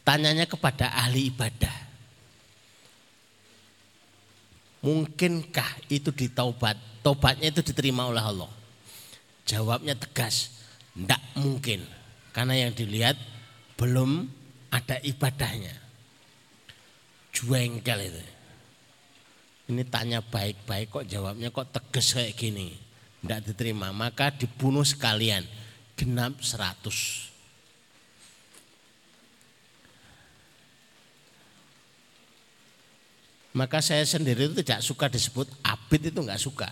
Tanyanya 0.08 0.48
kepada 0.48 0.88
ahli 1.04 1.28
ibadah. 1.28 1.83
Mungkinkah 4.84 5.88
itu 5.88 6.12
ditaubat? 6.12 6.76
Tobatnya 7.00 7.52
itu 7.52 7.64
diterima 7.64 8.04
oleh 8.08 8.20
Allah. 8.20 8.52
Jawabnya 9.48 9.96
tegas, 9.96 10.60
tidak 10.92 11.24
mungkin. 11.40 11.88
Karena 12.36 12.68
yang 12.68 12.76
dilihat 12.76 13.16
belum 13.80 14.28
ada 14.72 15.00
ibadahnya. 15.00 15.72
Juengkel 17.32 18.12
itu. 18.12 18.24
Ini 19.72 19.84
tanya 19.88 20.20
baik-baik 20.20 20.92
kok 20.92 21.06
jawabnya 21.08 21.50
kok 21.50 21.72
tegas 21.72 22.12
kayak 22.12 22.36
gini. 22.36 22.76
Tidak 23.24 23.40
diterima, 23.52 23.96
maka 23.96 24.36
dibunuh 24.36 24.84
sekalian. 24.84 25.48
Genap 25.96 26.44
seratus. 26.44 27.32
Maka 33.54 33.86
saya 33.86 34.02
sendiri 34.02 34.50
itu 34.50 34.66
tidak 34.66 34.82
suka 34.82 35.06
disebut 35.06 35.46
abid 35.62 36.10
itu 36.10 36.20
nggak 36.20 36.42
suka. 36.42 36.70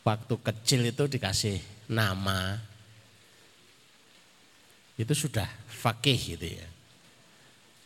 Waktu 0.00 0.34
kecil 0.40 0.80
itu 0.86 1.04
dikasih 1.04 1.60
nama, 1.92 2.56
itu 4.96 5.12
sudah 5.12 5.44
fakih 5.68 6.16
gitu 6.36 6.46
ya. 6.56 6.66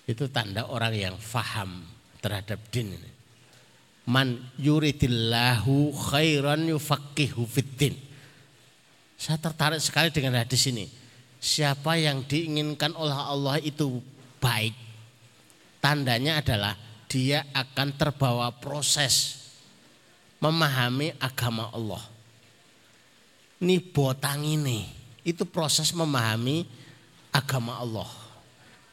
Itu 0.07 0.31
tanda 0.31 0.71
orang 0.71 0.95
yang 0.95 1.17
faham 1.19 1.83
terhadap 2.23 2.63
din 2.71 2.95
ini. 2.95 3.11
Man 4.07 4.53
yuridillahu 4.59 5.91
khairan 6.13 6.71
yufaqihu 6.71 7.47
fiddin. 7.51 7.99
Saya 9.19 9.37
tertarik 9.37 9.83
sekali 9.83 10.09
dengan 10.15 10.39
hadis 10.41 10.65
ini. 10.71 10.89
Siapa 11.41 11.97
yang 11.97 12.25
diinginkan 12.25 12.95
oleh 12.97 13.17
Allah 13.17 13.57
itu 13.61 14.01
baik, 14.41 14.77
Tandanya 15.81 16.45
adalah 16.45 16.77
dia 17.09 17.49
akan 17.57 17.97
terbawa 17.97 18.53
proses 18.53 19.41
memahami 20.39 21.17
agama 21.17 21.73
Allah. 21.73 22.05
Ini 23.61 23.81
botang 23.81 24.45
ini, 24.45 24.89
itu 25.25 25.45
proses 25.49 25.93
memahami 25.97 26.69
agama 27.33 27.81
Allah. 27.81 28.09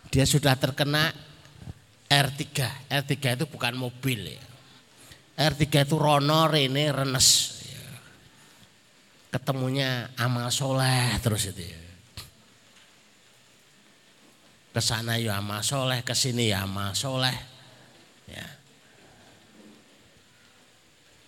Dia 0.07 0.23
sudah 0.23 0.55
terkena 0.55 1.11
R3. 2.07 2.43
R3 2.87 3.13
itu 3.35 3.45
bukan 3.51 3.75
mobil 3.75 4.35
ya. 4.35 4.43
R3 5.37 5.63
itu 5.87 5.95
rono, 5.99 6.47
rene, 6.47 6.91
renes. 6.91 7.59
Ketemunya 9.27 10.15
amal 10.15 10.47
soleh 10.55 11.19
terus 11.19 11.51
itu 11.51 11.67
ya 11.67 11.86
ke 14.77 14.81
sana 14.85 15.17
ya 15.17 15.41
amal 15.41 15.65
soleh, 15.65 16.05
ke 16.05 16.13
sini 16.13 16.53
ya 16.53 16.61
amal 16.61 16.93
soleh. 16.93 17.33
Ya. 18.29 18.45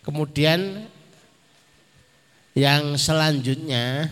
Kemudian 0.05 0.85
yang 2.53 2.93
selanjutnya 2.93 4.05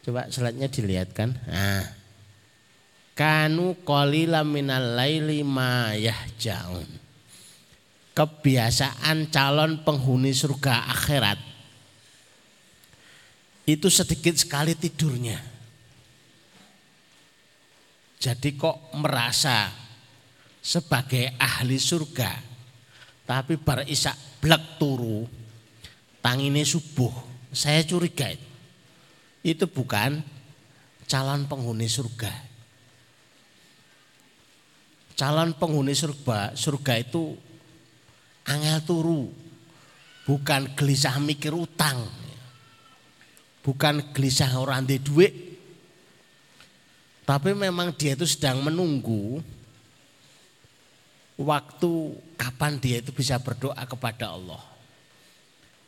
coba 0.00 0.32
slide-nya 0.32 0.72
dilihatkan. 0.72 1.36
Nah, 1.44 1.84
kanu 3.12 3.76
qalila 3.84 4.48
minal 4.48 4.96
laili 4.96 5.44
ma 5.44 5.92
yahjaun. 5.92 6.88
Kebiasaan 8.16 9.28
calon 9.28 9.84
penghuni 9.84 10.32
surga 10.32 10.88
akhirat 10.88 11.40
itu 13.68 13.92
sedikit 13.92 14.40
sekali 14.40 14.72
tidurnya. 14.72 15.61
Jadi 18.22 18.54
kok 18.54 18.94
merasa 19.02 19.66
sebagai 20.62 21.34
ahli 21.42 21.74
surga. 21.74 22.30
Tapi 23.26 23.58
bar 23.58 23.82
isak 23.90 24.14
blek 24.38 24.78
turu, 24.78 25.26
tangine 26.22 26.62
subuh. 26.62 27.10
Saya 27.50 27.82
curiga 27.82 28.30
itu. 28.30 28.46
Itu 29.42 29.66
bukan 29.66 30.22
calon 31.10 31.50
penghuni 31.50 31.90
surga. 31.90 32.30
Calon 35.18 35.58
penghuni 35.58 35.90
surga, 35.90 36.54
surga 36.54 37.02
itu 37.02 37.34
angel 38.46 38.78
turu. 38.86 39.22
Bukan 40.22 40.78
gelisah 40.78 41.18
mikir 41.18 41.50
utang. 41.50 42.06
Bukan 43.66 44.14
gelisah 44.14 44.54
orang 44.54 44.86
di 44.86 45.02
duit 45.02 45.51
tapi 47.22 47.54
memang 47.54 47.94
dia 47.94 48.18
itu 48.18 48.26
sedang 48.26 48.58
menunggu 48.66 49.38
waktu 51.38 51.90
kapan 52.34 52.78
dia 52.82 52.98
itu 52.98 53.14
bisa 53.14 53.38
berdoa 53.38 53.78
kepada 53.86 54.34
Allah. 54.34 54.62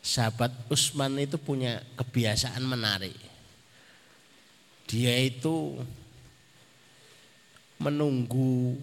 Sahabat 0.04 0.52
Usman 0.68 1.16
itu 1.16 1.40
punya 1.40 1.80
kebiasaan 1.96 2.60
menarik. 2.60 3.16
Dia 4.84 5.16
itu 5.16 5.80
menunggu 7.80 8.76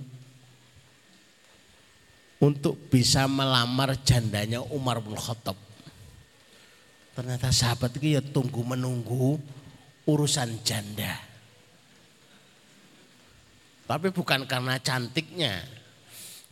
untuk 2.42 2.74
bisa 2.90 3.30
melamar 3.30 3.94
jandanya 4.02 4.66
Umar 4.74 4.98
bin 4.98 5.14
Khattab. 5.14 5.54
Ternyata 7.14 7.54
sahabat 7.54 8.02
itu 8.02 8.18
ya 8.18 8.22
tunggu 8.26 8.66
menunggu 8.66 9.38
urusan 10.10 10.58
janda. 10.66 11.31
Tapi 13.92 14.08
bukan 14.16 14.48
karena 14.48 14.80
cantiknya. 14.80 15.68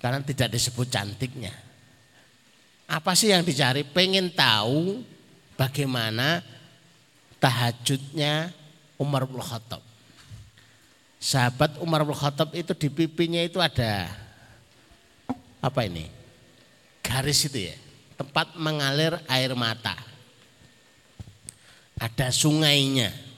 Karena 0.03 0.19
tidak 0.19 0.51
disebut 0.51 0.91
cantiknya. 0.91 1.55
Apa 2.83 3.15
sih 3.15 3.31
yang 3.31 3.47
dicari? 3.47 3.87
Pengen 3.87 4.27
tahu 4.27 4.99
bagaimana 5.55 6.43
tahajudnya 7.39 8.51
Umar 8.99 9.23
bin 9.23 9.39
Khattab. 9.39 9.79
Sahabat 11.15 11.79
Umar 11.79 12.03
bin 12.03 12.15
Khattab 12.15 12.51
itu 12.51 12.75
di 12.75 12.91
pipinya 12.91 13.39
itu 13.39 13.63
ada 13.63 14.11
apa 15.63 15.87
ini? 15.87 16.11
Garis 16.99 17.47
itu 17.47 17.71
ya, 17.71 17.75
tempat 18.19 18.55
mengalir 18.59 19.15
air 19.31 19.55
mata. 19.55 19.95
Ada 21.99 22.35
sungainya. 22.35 23.28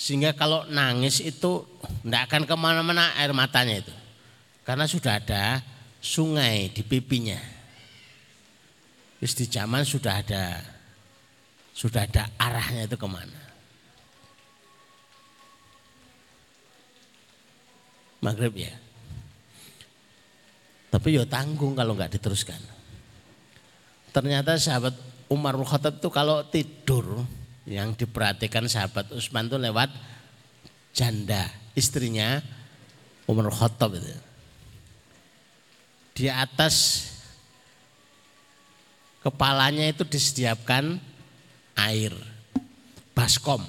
Sehingga 0.00 0.32
kalau 0.32 0.64
nangis 0.64 1.20
itu 1.20 1.60
tidak 2.00 2.32
akan 2.32 2.48
ke 2.48 2.54
mana-mana 2.56 3.12
air 3.20 3.36
matanya 3.36 3.84
itu. 3.84 3.92
Karena 4.64 4.88
sudah 4.88 5.20
ada 5.20 5.60
sungai 6.00 6.72
di 6.72 6.80
pipinya. 6.80 7.36
Terus 9.20 9.36
di 9.36 9.44
zaman 9.44 9.84
sudah 9.84 10.24
ada 10.24 10.56
sudah 11.76 12.08
ada 12.08 12.32
arahnya 12.40 12.88
itu 12.88 12.96
ke 12.96 13.04
mana. 13.04 13.42
Maghrib 18.24 18.56
ya. 18.56 18.72
Tapi 20.88 21.20
ya 21.20 21.28
tanggung 21.28 21.76
kalau 21.76 21.92
nggak 21.92 22.16
diteruskan. 22.16 22.60
Ternyata 24.16 24.56
sahabat 24.56 24.96
Umar 25.28 25.60
Khattab 25.60 26.00
itu 26.00 26.08
kalau 26.08 26.40
tidur 26.48 27.20
yang 27.70 27.94
diperhatikan 27.94 28.66
sahabat 28.66 29.14
Utsman 29.14 29.46
itu 29.46 29.54
lewat 29.54 29.94
janda 30.90 31.46
istrinya 31.78 32.42
Umar 33.30 33.46
Khattab 33.54 33.94
itu. 33.94 34.10
Di 36.18 36.26
atas 36.26 37.06
kepalanya 39.22 39.86
itu 39.86 40.02
disediakan 40.02 40.98
air 41.78 42.10
baskom. 43.14 43.62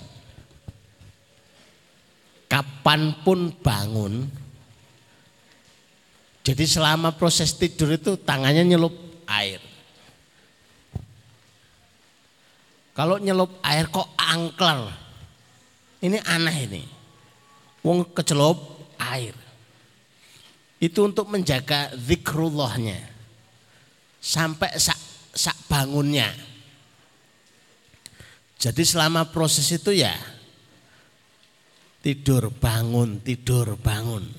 Kapan 2.50 3.16
pun 3.24 3.54
bangun, 3.64 4.28
jadi 6.42 6.66
selama 6.68 7.16
proses 7.16 7.56
tidur 7.56 7.96
itu 7.96 8.18
tangannya 8.20 8.66
nyelup 8.66 8.92
air. 9.24 9.71
Kalau 13.02 13.18
nyelup 13.18 13.58
air 13.66 13.90
kok 13.90 14.14
angker. 14.14 14.94
Ini 16.06 16.22
aneh 16.22 16.58
ini. 16.70 16.84
Wong 17.82 18.14
kecelup 18.14 18.62
air. 19.02 19.34
Itu 20.78 21.10
untuk 21.10 21.26
menjaga 21.26 21.98
zikrullahnya. 21.98 23.02
Sampai 24.22 24.78
sak, 24.78 25.02
sak 25.34 25.58
bangunnya. 25.66 26.30
Jadi 28.62 28.86
selama 28.86 29.34
proses 29.34 29.66
itu 29.74 29.98
ya 29.98 30.14
tidur 32.06 32.54
bangun, 32.54 33.18
tidur 33.26 33.82
bangun. 33.82 34.30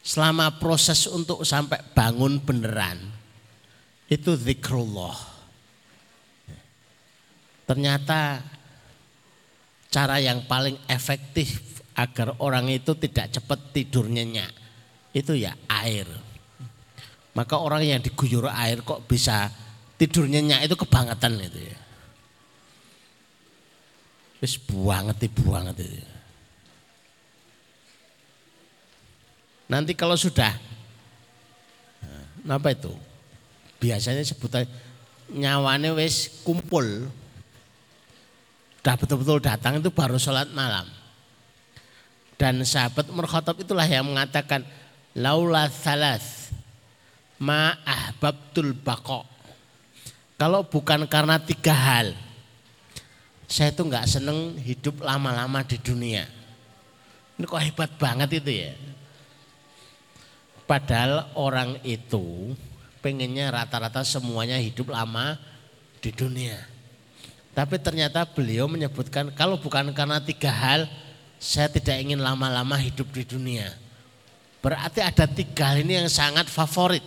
Selama 0.00 0.48
proses 0.56 1.04
untuk 1.12 1.44
sampai 1.44 1.92
bangun 1.92 2.40
beneran 2.40 3.04
itu 4.08 4.32
zikrullah. 4.32 5.33
Ternyata 7.64 8.44
cara 9.88 10.20
yang 10.20 10.44
paling 10.44 10.76
efektif 10.90 11.80
agar 11.94 12.34
orang 12.42 12.68
itu 12.68 12.92
tidak 12.98 13.30
cepat 13.30 13.70
tidur 13.70 14.10
nyenyak 14.10 14.50
itu 15.14 15.38
ya 15.38 15.54
air. 15.70 16.10
Maka 17.34 17.58
orang 17.58 17.86
yang 17.86 18.00
diguyur 18.02 18.50
air 18.50 18.82
kok 18.82 19.06
bisa 19.06 19.50
tidur 19.94 20.26
nyenyak 20.26 20.66
itu 20.66 20.74
kebangetan 20.74 21.38
itu 21.38 21.60
ya. 21.70 21.78
Wis 24.42 24.58
banget 24.58 25.30
banget 25.40 25.76
itu. 25.80 26.04
Nanti 29.64 29.96
kalau 29.96 30.18
sudah 30.18 30.52
nah, 32.44 32.60
apa 32.60 32.74
itu? 32.74 32.92
Biasanya 33.80 34.20
sebutan 34.26 34.68
nyawane 35.32 35.94
wis 35.96 36.44
kumpul 36.44 37.08
sudah 38.84 39.00
betul-betul 39.00 39.40
datang 39.40 39.80
itu 39.80 39.88
baru 39.88 40.20
sholat 40.20 40.52
malam. 40.52 40.84
Dan 42.36 42.60
sahabat 42.68 43.08
Umar 43.08 43.24
Khattab 43.24 43.56
itulah 43.56 43.88
yang 43.88 44.04
mengatakan 44.04 44.60
laula 45.16 45.72
salas 45.72 46.52
ma 47.40 47.80
ahbabtul 47.80 48.76
bako. 48.76 49.24
Kalau 50.36 50.68
bukan 50.68 51.08
karena 51.08 51.40
tiga 51.40 51.72
hal, 51.72 52.12
saya 53.48 53.72
itu 53.72 53.88
nggak 53.88 54.04
seneng 54.04 54.60
hidup 54.60 55.00
lama-lama 55.00 55.64
di 55.64 55.80
dunia. 55.80 56.28
Ini 57.40 57.44
kok 57.48 57.64
hebat 57.64 57.88
banget 57.96 58.36
itu 58.44 58.68
ya. 58.68 58.76
Padahal 60.68 61.32
orang 61.40 61.80
itu 61.88 62.52
pengennya 63.00 63.48
rata-rata 63.48 64.04
semuanya 64.04 64.60
hidup 64.60 64.92
lama 64.92 65.40
di 66.04 66.12
dunia. 66.12 66.73
Tapi 67.54 67.78
ternyata 67.78 68.26
beliau 68.26 68.66
menyebutkan 68.66 69.30
kalau 69.30 69.54
bukan 69.54 69.94
karena 69.94 70.18
tiga 70.18 70.50
hal 70.50 70.90
saya 71.38 71.70
tidak 71.70 72.02
ingin 72.02 72.18
lama-lama 72.18 72.74
hidup 72.74 73.06
di 73.14 73.22
dunia. 73.22 73.70
Berarti 74.58 74.98
ada 74.98 75.30
tiga 75.30 75.70
hal 75.70 75.86
ini 75.86 76.02
yang 76.02 76.10
sangat 76.10 76.50
favorit. 76.50 77.06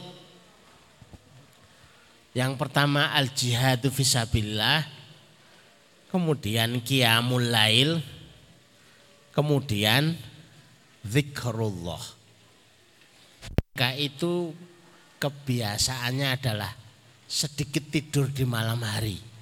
Yang 2.32 2.56
pertama 2.56 3.12
al 3.12 3.28
jihadu 3.28 3.92
fisabillah, 3.92 4.88
kemudian 6.08 6.80
qiyamul 6.80 7.44
lail, 7.44 8.00
kemudian 9.36 10.16
zikrullah. 11.04 12.16
Maka 13.76 14.00
itu 14.00 14.56
kebiasaannya 15.20 16.28
adalah 16.40 16.72
sedikit 17.28 17.84
tidur 17.92 18.32
di 18.32 18.48
malam 18.48 18.80
hari 18.86 19.37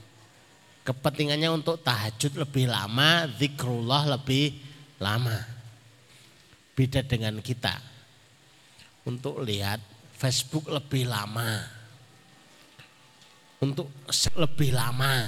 kepentingannya 0.85 1.49
untuk 1.49 1.81
tahajud 1.81 2.37
lebih 2.37 2.69
lama, 2.69 3.25
zikrullah 3.41 4.05
lebih 4.15 4.53
lama. 5.01 5.33
Beda 6.77 7.01
dengan 7.01 7.41
kita. 7.41 7.73
Untuk 9.09 9.41
lihat 9.41 9.81
Facebook 10.13 10.69
lebih 10.69 11.09
lama. 11.09 11.65
Untuk 13.65 13.89
lebih 14.37 14.77
lama. 14.77 15.25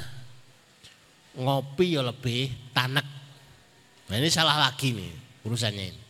Ngopi 1.38 1.98
ya 1.98 2.06
lebih 2.06 2.70
tanek. 2.70 3.08
Nah 4.08 4.16
ini 4.18 4.30
salah 4.30 4.62
lagi 4.62 4.94
nih 4.94 5.12
urusannya 5.42 5.86
ini. 5.90 6.04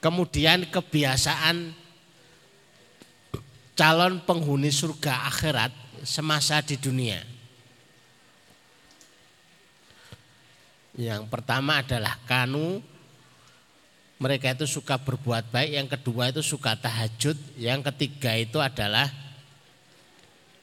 Kemudian 0.00 0.68
kebiasaan 0.68 1.72
calon 3.76 4.20
penghuni 4.24 4.72
surga 4.72 5.28
akhirat 5.28 5.72
semasa 6.06 6.62
di 6.64 6.80
dunia 6.80 7.35
Yang 10.96 11.28
pertama 11.28 11.84
adalah 11.84 12.16
kanu 12.24 12.80
mereka 14.16 14.56
itu 14.56 14.64
suka 14.64 14.96
berbuat 14.96 15.52
baik, 15.52 15.70
yang 15.76 15.88
kedua 15.92 16.32
itu 16.32 16.40
suka 16.40 16.72
tahajud, 16.72 17.36
yang 17.60 17.84
ketiga 17.84 18.32
itu 18.32 18.56
adalah 18.56 19.12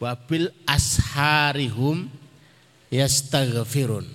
wabil 0.01 0.49
asharihum 0.65 2.09
yastaghfirun. 2.89 4.09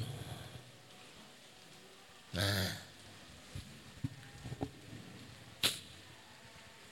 Nah, 2.35 2.71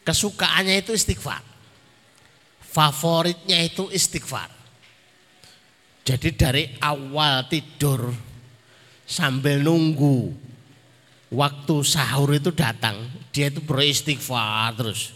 kesukaannya 0.07 0.87
itu 0.87 0.95
istighfar. 0.95 1.43
Favoritnya 2.63 3.59
itu 3.59 3.91
istighfar. 3.91 4.55
Jadi 6.07 6.31
dari 6.31 6.65
awal 6.79 7.51
tidur 7.51 8.15
sambil 9.07 9.63
nunggu 9.63 10.35
waktu 11.31 11.77
sahur 11.87 12.35
itu 12.35 12.51
datang, 12.51 13.07
dia 13.31 13.49
itu 13.49 13.63
beristighfar 13.63 14.75
terus. 14.75 15.15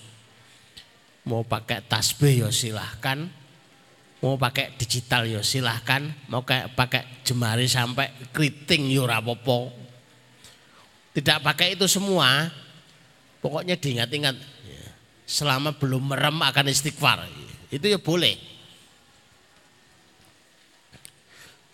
Mau 1.26 1.44
pakai 1.44 1.84
tasbih 1.84 2.46
ya 2.46 2.48
silahkan, 2.48 3.28
mau 4.24 4.40
pakai 4.40 4.72
digital 4.80 5.28
ya 5.28 5.44
silahkan, 5.44 6.08
mau 6.30 6.46
kayak 6.46 6.72
pakai 6.72 7.02
jemari 7.26 7.68
sampai 7.68 8.30
keriting 8.32 8.88
ya 8.88 9.04
rapopo. 9.04 9.74
Tidak 11.10 11.42
pakai 11.42 11.74
itu 11.74 11.84
semua, 11.90 12.48
pokoknya 13.42 13.74
diingat-ingat 13.76 14.38
selama 15.26 15.74
belum 15.78 16.10
merem 16.10 16.38
akan 16.42 16.66
istighfar. 16.70 17.26
Itu 17.70 17.86
ya 17.86 18.02
boleh. 18.02 18.49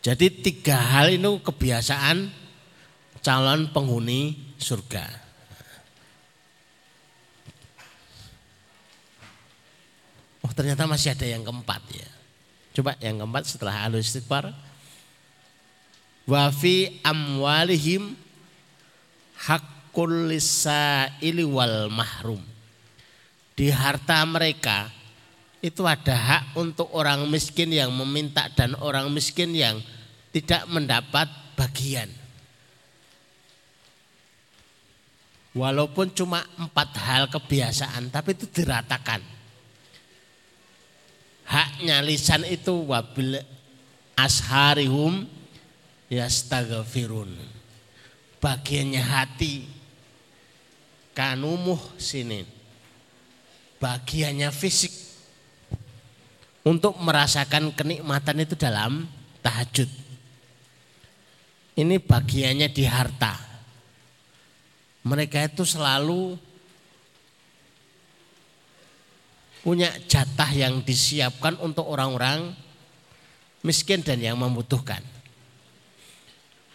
Jadi 0.06 0.30
tiga 0.38 0.78
hal 0.78 1.18
itu 1.18 1.42
kebiasaan 1.42 2.30
calon 3.26 3.74
penghuni 3.74 4.38
surga. 4.54 5.02
Oh 10.46 10.52
ternyata 10.54 10.86
masih 10.86 11.10
ada 11.10 11.26
yang 11.26 11.42
keempat 11.42 11.82
ya. 11.90 12.06
Coba 12.78 12.94
yang 13.02 13.18
keempat 13.18 13.50
setelah 13.50 13.82
al 13.82 13.98
istighfar. 13.98 14.54
Wa 16.22 16.54
fi 16.54 17.02
amwalihim 17.02 18.14
hakul 19.42 20.30
lisaili 20.30 21.42
wal 21.42 21.90
mahrum. 21.90 22.38
Di 23.58 23.74
harta 23.74 24.22
mereka 24.22 24.86
itu 25.66 25.82
ada 25.82 26.14
hak 26.14 26.44
untuk 26.54 26.94
orang 26.94 27.26
miskin 27.26 27.74
yang 27.74 27.90
meminta 27.90 28.46
dan 28.54 28.78
orang 28.78 29.10
miskin 29.10 29.50
yang 29.50 29.82
tidak 30.36 30.68
mendapat 30.68 31.32
bagian. 31.56 32.12
Walaupun 35.56 36.12
cuma 36.12 36.44
empat 36.60 36.92
hal 37.00 37.32
kebiasaan, 37.32 38.12
tapi 38.12 38.36
itu 38.36 38.44
diratakan. 38.52 39.24
Haknya 41.48 42.04
lisan 42.04 42.44
itu 42.44 42.84
wabil 42.84 43.40
asharihum 44.12 45.24
yastaghfirun. 46.12 47.32
Bagiannya 48.36 49.00
hati 49.00 49.64
kanumuh 51.16 51.80
sini. 51.96 52.44
Bagiannya 53.80 54.52
fisik 54.52 54.92
untuk 56.60 57.00
merasakan 57.00 57.72
kenikmatan 57.72 58.44
itu 58.44 58.52
dalam 58.52 59.08
tahajud. 59.40 60.05
Ini 61.76 62.00
bagiannya 62.00 62.68
di 62.72 62.84
harta 62.88 63.46
mereka 65.06 65.46
itu 65.46 65.62
selalu 65.62 66.34
punya 69.62 69.94
jatah 70.10 70.50
yang 70.50 70.82
disiapkan 70.82 71.62
untuk 71.62 71.86
orang-orang 71.86 72.50
miskin 73.62 74.02
dan 74.02 74.18
yang 74.18 74.34
membutuhkan. 74.34 74.98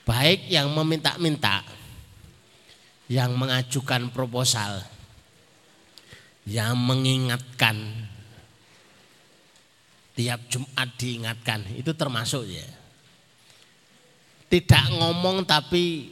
Baik 0.08 0.48
yang 0.48 0.72
meminta-minta, 0.72 1.64
yang 3.12 3.36
mengajukan 3.36 4.12
proposal, 4.16 4.80
yang 6.48 6.80
mengingatkan 6.80 8.08
tiap 10.16 10.40
Jumat 10.48 10.88
diingatkan, 10.96 11.68
itu 11.76 11.92
termasuk 11.96 12.48
ya. 12.48 12.81
Tidak 14.52 14.86
ngomong 15.00 15.48
tapi 15.48 16.12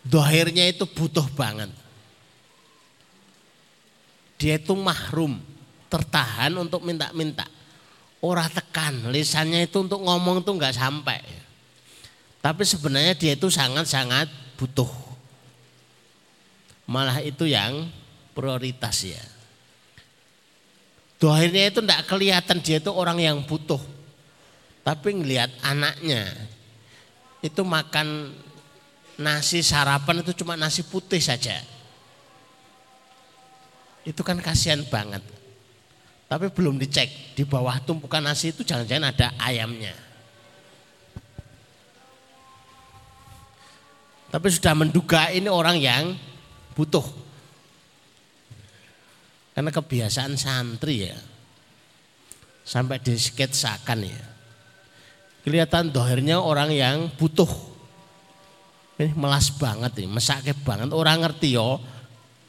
dohirnya 0.00 0.64
itu 0.72 0.88
butuh 0.88 1.28
banget. 1.36 1.68
Dia 4.40 4.56
itu 4.56 4.72
mahrum, 4.72 5.36
tertahan 5.92 6.56
untuk 6.56 6.80
minta-minta. 6.80 7.44
Orang 8.24 8.48
tekan, 8.48 9.12
lisannya 9.12 9.68
itu 9.68 9.84
untuk 9.84 10.00
ngomong 10.00 10.40
tuh 10.40 10.56
nggak 10.56 10.72
sampai. 10.72 11.20
Tapi 12.40 12.62
sebenarnya 12.64 13.12
dia 13.12 13.36
itu 13.36 13.52
sangat-sangat 13.52 14.56
butuh. 14.56 14.88
Malah 16.88 17.20
itu 17.20 17.44
yang 17.44 17.92
prioritas 18.32 19.04
ya. 19.04 19.24
Dohirnya 21.20 21.72
itu 21.72 21.84
tidak 21.84 22.08
kelihatan 22.08 22.60
dia 22.64 22.80
itu 22.80 22.88
orang 22.88 23.20
yang 23.20 23.36
butuh. 23.44 23.80
Tapi 24.80 25.12
ngelihat 25.12 25.50
anaknya 25.60 26.30
itu 27.44 27.60
makan 27.64 28.32
nasi 29.16 29.64
sarapan 29.64 30.20
itu 30.20 30.32
cuma 30.44 30.56
nasi 30.56 30.84
putih 30.84 31.20
saja. 31.20 31.56
Itu 34.06 34.22
kan 34.22 34.38
kasihan 34.38 34.84
banget. 34.86 35.24
Tapi 36.26 36.50
belum 36.50 36.78
dicek 36.78 37.38
di 37.38 37.42
bawah 37.46 37.78
tumpukan 37.82 38.22
nasi 38.22 38.50
itu 38.50 38.66
jangan-jangan 38.66 39.10
ada 39.14 39.26
ayamnya. 39.38 39.94
Tapi 44.26 44.46
sudah 44.50 44.74
menduga 44.74 45.30
ini 45.30 45.46
orang 45.46 45.78
yang 45.78 46.12
butuh. 46.74 47.04
Karena 49.54 49.72
kebiasaan 49.72 50.36
santri 50.36 51.08
ya. 51.08 51.16
Sampai 52.66 53.00
disketsakan 53.00 54.04
ya. 54.04 54.35
Kelihatan 55.46 55.94
dohirnya 55.94 56.42
orang 56.42 56.74
yang 56.74 57.06
butuh 57.14 57.46
ini 58.96 59.12
melas 59.12 59.52
banget 59.52 60.02
ini, 60.02 60.08
mesake 60.08 60.56
banget. 60.66 60.90
Orang 60.90 61.22
ngerti 61.22 61.54
yo. 61.54 61.78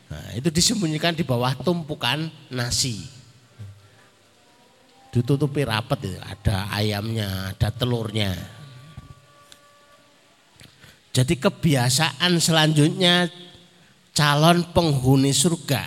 Nah, 0.07 0.31
itu 0.33 0.47
disembunyikan 0.47 1.11
di 1.11 1.27
bawah 1.27 1.51
tumpukan 1.59 2.31
nasi. 2.49 3.03
Ditutupi 5.11 5.67
rapat 5.67 6.07
itu, 6.07 6.19
ada 6.23 6.71
ayamnya, 6.71 7.51
ada 7.51 7.67
telurnya. 7.69 8.31
Jadi 11.11 11.35
kebiasaan 11.35 12.39
selanjutnya 12.39 13.27
calon 14.13 14.65
penghuni 14.73 15.33
surga 15.33 15.81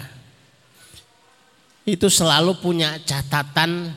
itu 1.86 2.06
selalu 2.06 2.58
punya 2.58 2.98
catatan 3.02 3.94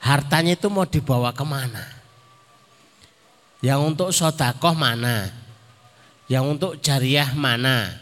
hartanya 0.00 0.56
itu 0.56 0.66
mau 0.72 0.88
dibawa 0.88 1.30
ke 1.30 1.44
mana. 1.44 1.84
Yang 3.60 3.80
untuk 3.84 4.08
sodakoh 4.10 4.72
mana? 4.72 5.28
Yang 6.26 6.44
untuk 6.48 6.72
jariah 6.80 7.28
mana? 7.36 7.92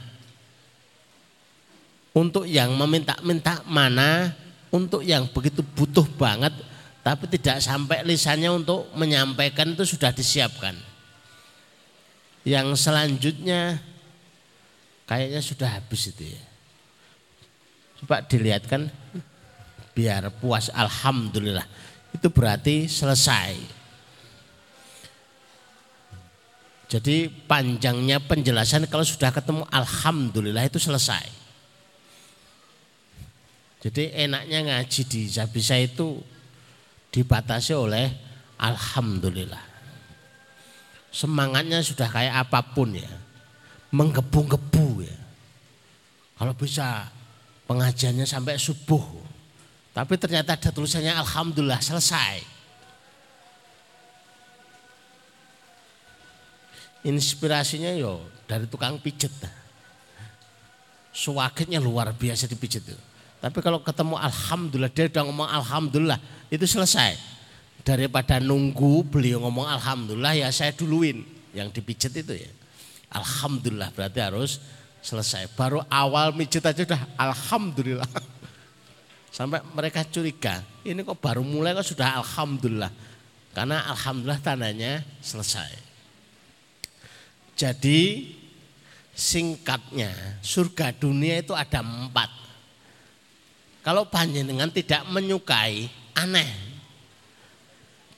Untuk 2.15 2.47
yang 2.47 2.71
meminta-minta 2.79 3.67
mana? 3.67 4.33
Untuk 4.71 5.03
yang 5.03 5.27
begitu 5.31 5.61
butuh 5.65 6.07
banget 6.15 6.55
tapi 7.09 7.25
tidak 7.25 7.65
sampai 7.65 8.05
lisannya 8.05 8.53
untuk 8.53 8.85
menyampaikan 8.93 9.73
itu 9.73 9.97
sudah 9.97 10.13
disiapkan. 10.13 10.77
Yang 12.45 12.85
selanjutnya 12.85 13.81
kayaknya 15.09 15.41
sudah 15.41 15.81
habis 15.81 16.13
itu 16.13 16.37
ya. 16.37 16.43
Coba 17.97 18.21
dilihatkan 18.29 18.93
biar 19.97 20.29
puas 20.37 20.69
alhamdulillah. 20.69 21.65
Itu 22.13 22.29
berarti 22.33 22.89
selesai. 22.89 23.79
Jadi 26.89 27.29
panjangnya 27.29 28.17
penjelasan 28.17 28.89
kalau 28.89 29.05
sudah 29.05 29.29
ketemu 29.29 29.61
Alhamdulillah 29.69 30.65
itu 30.65 30.81
selesai. 30.81 31.29
Jadi 33.85 34.11
enaknya 34.11 34.65
ngaji 34.65 35.03
di 35.05 35.29
Zabisa 35.29 35.77
itu 35.77 36.19
dibatasi 37.13 37.77
oleh 37.77 38.09
Alhamdulillah. 38.57 39.63
Semangatnya 41.13 41.85
sudah 41.85 42.09
kayak 42.09 42.49
apa 42.49 42.61
pun 42.73 42.97
ya. 42.97 43.13
Menggebu-gebu 43.93 45.05
ya. 45.05 45.19
Kalau 46.41 46.57
bisa 46.57 47.13
pengajiannya 47.69 48.25
sampai 48.25 48.57
subuh. 48.57 49.28
Tapi 49.99 50.15
ternyata 50.15 50.55
ada 50.55 50.71
tulisannya 50.71 51.11
Alhamdulillah 51.11 51.83
selesai. 51.83 52.59
inspirasinya 57.07 57.95
yo 57.95 58.27
dari 58.45 58.67
tukang 58.67 58.99
pijet. 58.99 59.33
Suwakitnya 61.15 61.83
luar 61.83 62.15
biasa 62.15 62.47
dipijet 62.47 62.85
itu. 62.87 63.01
Tapi 63.39 63.59
kalau 63.63 63.79
ketemu 63.83 64.19
alhamdulillah 64.19 64.91
dia 64.91 65.07
udah 65.07 65.23
ngomong 65.31 65.49
alhamdulillah 65.49 66.19
itu 66.51 66.67
selesai. 66.67 67.15
Daripada 67.87 68.43
nunggu 68.43 69.07
beliau 69.07 69.41
ngomong 69.47 69.67
alhamdulillah 69.67 70.35
ya 70.37 70.49
saya 70.51 70.75
duluin 70.75 71.23
yang 71.55 71.71
dipijet 71.71 72.13
itu 72.13 72.35
ya. 72.35 72.51
Alhamdulillah 73.15 73.95
berarti 73.95 74.21
harus 74.21 74.61
selesai. 75.01 75.49
Baru 75.55 75.81
awal 75.89 76.35
mijet 76.35 76.67
aja 76.67 76.83
udah 76.85 77.03
alhamdulillah. 77.17 78.11
Sampai 79.29 79.61
mereka 79.77 80.03
curiga, 80.09 80.65
ini 80.83 81.05
kok 81.05 81.21
baru 81.21 81.45
mulai 81.45 81.77
kok 81.77 81.87
sudah 81.87 82.19
alhamdulillah. 82.19 82.91
Karena 83.53 83.87
alhamdulillah 83.91 84.41
tandanya 84.41 85.05
selesai. 85.21 85.71
Jadi 87.59 88.35
singkatnya 89.19 90.39
surga 90.47 90.95
dunia 90.95 91.43
itu 91.43 91.51
ada 91.51 91.83
empat. 91.83 92.31
Kalau 93.83 94.07
panjenengan 94.07 94.71
tidak 94.71 95.03
menyukai 95.11 95.91
aneh. 96.15 96.51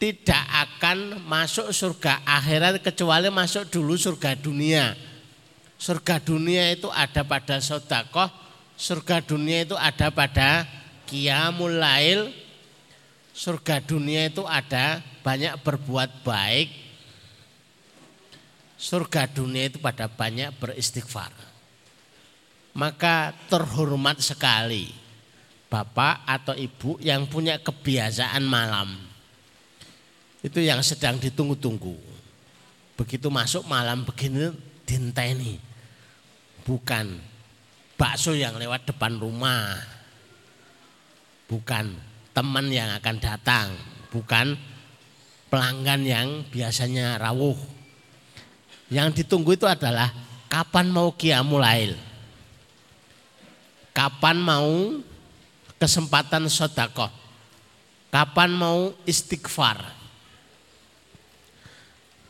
Tidak 0.00 0.44
akan 0.48 1.28
masuk 1.28 1.76
surga 1.76 2.24
akhirat 2.24 2.80
kecuali 2.80 3.28
masuk 3.28 3.68
dulu 3.68 4.00
surga 4.00 4.32
dunia. 4.32 4.96
Surga 5.76 6.16
dunia 6.16 6.72
itu 6.72 6.88
ada 6.88 7.20
pada 7.20 7.60
sodakoh, 7.60 8.32
surga 8.80 9.20
dunia 9.20 9.68
itu 9.68 9.76
ada 9.76 10.08
pada 10.08 10.64
kiamul 11.10 11.82
lail, 11.82 12.30
surga 13.34 13.82
dunia 13.82 14.30
itu 14.30 14.46
ada 14.46 15.02
banyak 15.26 15.58
berbuat 15.66 16.22
baik, 16.22 16.70
surga 18.78 19.26
dunia 19.26 19.66
itu 19.66 19.82
pada 19.82 20.06
banyak 20.06 20.54
beristighfar. 20.62 21.34
Maka 22.70 23.34
terhormat 23.50 24.22
sekali 24.22 24.94
bapak 25.66 26.26
atau 26.26 26.54
ibu 26.54 26.98
yang 27.02 27.26
punya 27.26 27.58
kebiasaan 27.58 28.46
malam. 28.46 28.94
Itu 30.40 30.62
yang 30.62 30.80
sedang 30.80 31.18
ditunggu-tunggu. 31.18 31.94
Begitu 32.96 33.28
masuk 33.28 33.66
malam 33.66 34.06
begini 34.06 34.54
dinteni. 34.86 35.58
Bukan 36.64 37.18
bakso 37.98 38.32
yang 38.32 38.56
lewat 38.56 38.88
depan 38.88 39.16
rumah. 39.20 39.99
Bukan 41.50 41.98
teman 42.30 42.70
yang 42.70 42.94
akan 42.94 43.16
datang. 43.18 43.74
Bukan 44.14 44.54
pelanggan 45.50 46.06
yang 46.06 46.28
biasanya 46.46 47.18
rawuh. 47.18 47.58
Yang 48.86 49.22
ditunggu 49.22 49.58
itu 49.58 49.66
adalah 49.66 50.14
kapan 50.46 50.94
mau 50.94 51.10
kiamulail. 51.18 51.98
Kapan 53.90 54.38
mau 54.38 54.94
kesempatan 55.74 56.46
sodakoh. 56.46 57.10
Kapan 58.14 58.50
mau 58.54 58.94
istighfar. 59.02 59.90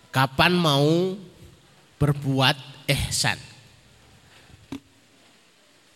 Kapan 0.08 0.52
mau 0.56 1.16
berbuat 2.00 2.56
ihsan. 2.88 3.49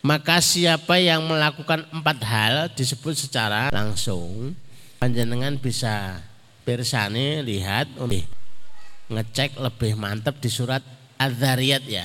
Maka 0.04 0.36
siapa 0.44 1.00
yang 1.00 1.24
melakukan 1.24 1.88
empat 1.88 2.18
hal 2.28 2.54
disebut 2.76 3.16
secara 3.16 3.72
langsung. 3.72 4.52
Panjenengan 5.00 5.56
bisa 5.56 6.20
bersani 6.68 7.40
lihat 7.40 7.88
ngecek 9.08 9.56
lebih 9.56 9.96
mantap 9.96 10.36
di 10.44 10.52
surat 10.52 10.84
Az-Zariyat 11.16 11.88
ya. 11.88 12.04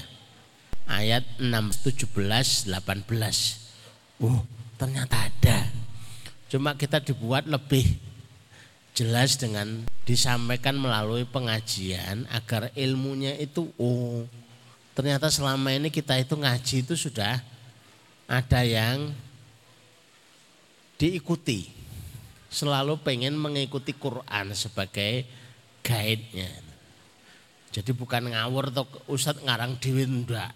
Ayat 0.87 1.27
6, 1.43 1.51
17, 1.83 2.71
18. 2.71 2.71
Uh, 4.23 4.47
ternyata 4.79 5.19
ada. 5.19 5.67
Cuma 6.47 6.79
kita 6.79 7.03
dibuat 7.03 7.51
lebih 7.51 7.99
jelas 8.95 9.35
dengan 9.35 9.83
disampaikan 10.07 10.79
melalui 10.79 11.27
pengajian 11.27 12.23
agar 12.31 12.71
ilmunya 12.79 13.35
itu 13.37 13.69
oh 13.75 14.23
ternyata 14.95 15.29
selama 15.29 15.71
ini 15.71 15.87
kita 15.93 16.17
itu 16.19 16.35
ngaji 16.35 16.83
itu 16.83 16.97
sudah 16.97 17.39
ada 18.29 18.61
yang 18.61 19.09
diikuti 21.01 21.65
selalu 22.53 23.01
pengen 23.01 23.33
mengikuti 23.33 23.97
Quran 23.97 24.53
sebagai 24.53 25.25
guide-nya. 25.81 26.49
Jadi 27.73 27.91
bukan 27.93 28.29
ngawur 28.29 28.69
atau 28.69 28.85
Ustadz 29.09 29.41
ngarang 29.41 29.81
dewi 29.81 30.05
enggak. 30.05 30.53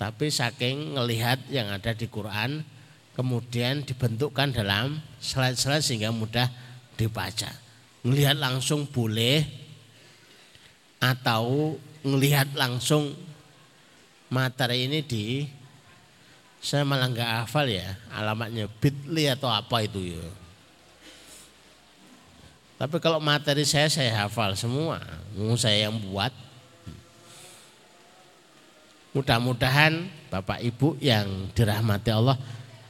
Tapi 0.00 0.32
saking 0.32 0.96
ngelihat 0.96 1.52
yang 1.52 1.68
ada 1.68 1.92
di 1.92 2.08
Quran 2.08 2.64
kemudian 3.12 3.84
dibentukkan 3.84 4.48
dalam 4.48 4.96
slide-slide 5.20 5.84
sehingga 5.84 6.08
mudah 6.08 6.48
dibaca. 6.96 7.52
Ngelihat 8.00 8.40
langsung 8.40 8.88
boleh 8.88 9.44
atau 11.00 11.76
ngelihat 12.00 12.56
langsung 12.56 13.12
materi 14.32 14.88
ini 14.88 15.04
di 15.04 15.59
saya 16.60 16.84
malah 16.84 17.08
nggak 17.08 17.30
hafal 17.44 17.64
ya 17.64 17.96
alamatnya 18.12 18.68
bitly 18.68 19.32
atau 19.32 19.48
apa 19.48 19.80
itu 19.80 20.12
ya. 20.16 20.28
Tapi 22.80 22.96
kalau 22.96 23.20
materi 23.20 23.64
saya 23.68 23.92
saya 23.92 24.24
hafal 24.24 24.56
semua, 24.56 25.00
mau 25.36 25.52
saya 25.56 25.88
yang 25.88 25.96
buat. 26.00 26.32
Mudah-mudahan 29.12 30.06
Bapak 30.32 30.62
Ibu 30.62 30.96
yang 31.02 31.50
dirahmati 31.52 32.14
Allah 32.14 32.38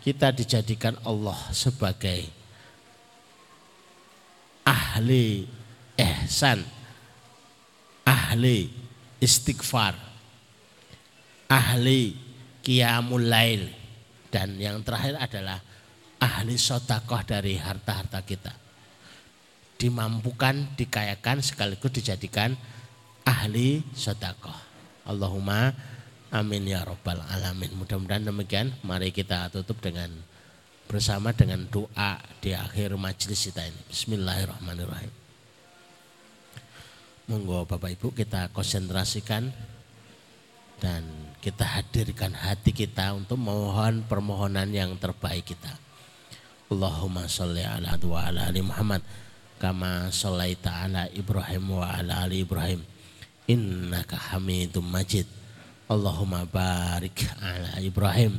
kita 0.05 0.31
dijadikan 0.31 0.95
Allah 1.03 1.37
sebagai 1.51 2.29
ahli 4.63 5.49
ihsan, 5.97 6.63
ahli 8.07 8.71
istighfar, 9.19 9.97
ahli 11.51 12.30
qiyamul 12.61 13.27
lail 13.27 13.69
dan 14.29 14.57
yang 14.61 14.81
terakhir 14.85 15.17
adalah 15.19 15.59
ahli 16.21 16.55
sodakoh 16.61 17.25
dari 17.25 17.57
harta-harta 17.57 18.21
kita 18.23 18.53
dimampukan, 19.81 20.77
dikayakan 20.77 21.41
sekaligus 21.41 21.89
dijadikan 21.89 22.53
ahli 23.25 23.81
sedekah. 23.97 24.61
Allahumma 25.09 25.73
amin 26.29 26.69
ya 26.69 26.85
robbal 26.85 27.25
alamin. 27.33 27.73
Mudah-mudahan 27.73 28.29
demikian. 28.29 28.77
Mari 28.85 29.09
kita 29.09 29.49
tutup 29.49 29.81
dengan 29.81 30.13
bersama 30.85 31.33
dengan 31.33 31.65
doa 31.73 32.21
di 32.45 32.53
akhir 32.53 32.93
majelis 33.01 33.49
kita 33.49 33.65
ini. 33.65 33.81
Bismillahirrahmanirrahim. 33.89 35.13
Monggo 37.33 37.65
Bapak 37.65 37.97
Ibu 37.97 38.13
kita 38.13 38.53
konsentrasikan 38.53 39.49
dan 40.83 41.30
kita 41.41 41.65
hadirkan 41.65 42.37
hati 42.37 42.77
kita 42.77 43.17
untuk 43.17 43.41
mohon 43.41 44.05
permohonan 44.05 44.69
yang 44.69 44.93
terbaik 45.01 45.49
kita. 45.49 45.73
Allahumma 46.71 47.25
sholli 47.27 47.65
ala 47.65 47.97
wa 47.97 48.21
ala 48.29 48.47
ali 48.47 48.61
Muhammad 48.63 49.03
kama 49.61 50.09
sholaita 50.09 50.87
ala 50.87 51.09
Ibrahim 51.11 51.81
wa 51.81 51.89
ala 51.89 52.29
ali 52.29 52.45
Ibrahim. 52.45 52.85
Innaka 53.51 54.17
hamidum 54.17 54.87
majid. 54.87 55.27
Allahumma 55.91 56.47
barik 56.47 57.27
ala 57.43 57.83
Ibrahim 57.83 58.39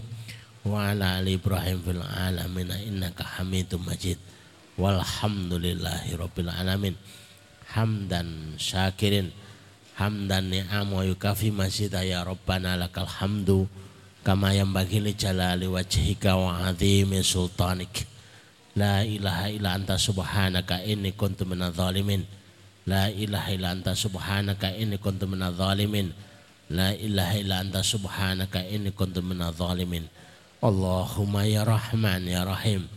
wa 0.63 0.93
ala 0.93 1.19
ali 1.19 1.35
Ibrahim 1.35 1.83
fil 1.83 1.99
alamin 1.99 2.69
innaka 2.85 3.25
hamidum 3.37 3.83
majid. 3.83 4.21
Walhamdulillahi 4.77 6.15
rabbil 6.15 6.53
alamin. 6.53 6.95
Hamdan 7.73 8.55
syakirin 8.55 9.33
hamdan 10.01 10.49
ni'am 10.49 10.89
wa 10.89 11.05
yukafi 11.05 11.53
masjid 11.53 11.93
ya 11.93 12.25
rabbana 12.25 12.73
lakal 12.73 13.05
hamdu 13.05 13.69
kama 14.25 14.57
yang 14.57 14.73
bagi 14.73 14.97
li 14.97 15.13
jalali 15.13 15.69
wajhika 15.69 16.33
wa 16.33 16.65
azimi 16.65 17.21
sultanik 17.21 18.09
La 18.71 19.03
ilaha 19.03 19.51
illa 19.51 19.75
anta 19.75 19.99
subhanaka 19.99 20.79
inni 20.87 21.11
kuntu 21.11 21.43
minadh 21.43 21.75
zalimin. 21.75 22.23
La 22.87 23.11
ilaha 23.11 23.51
illa 23.51 23.75
anta 23.75 23.91
subhanaka 23.91 24.71
inni 24.79 24.95
kuntu 24.95 25.27
minadh 25.27 25.59
zalimin. 25.59 26.15
La 26.71 26.95
ilaha 26.95 27.35
illa 27.35 27.59
anta 27.59 27.83
subhanaka 27.83 28.63
inni 28.63 28.95
kuntu 28.95 29.19
minadh 29.19 29.59
zalimin. 29.59 30.07
Allahumma 30.63 31.43
ya 31.43 31.67
Rahman 31.67 32.31
ya 32.31 32.47
Rahim. 32.47 32.87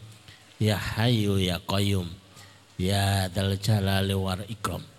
Ya 0.62 0.78
Hayyu 0.78 1.42
ya 1.42 1.59
Qayyum. 1.59 2.07
Ya 2.78 3.26
Dzal 3.26 3.59
Jalali 3.59 4.14
wal 4.14 4.46
Ikram. 4.46 4.93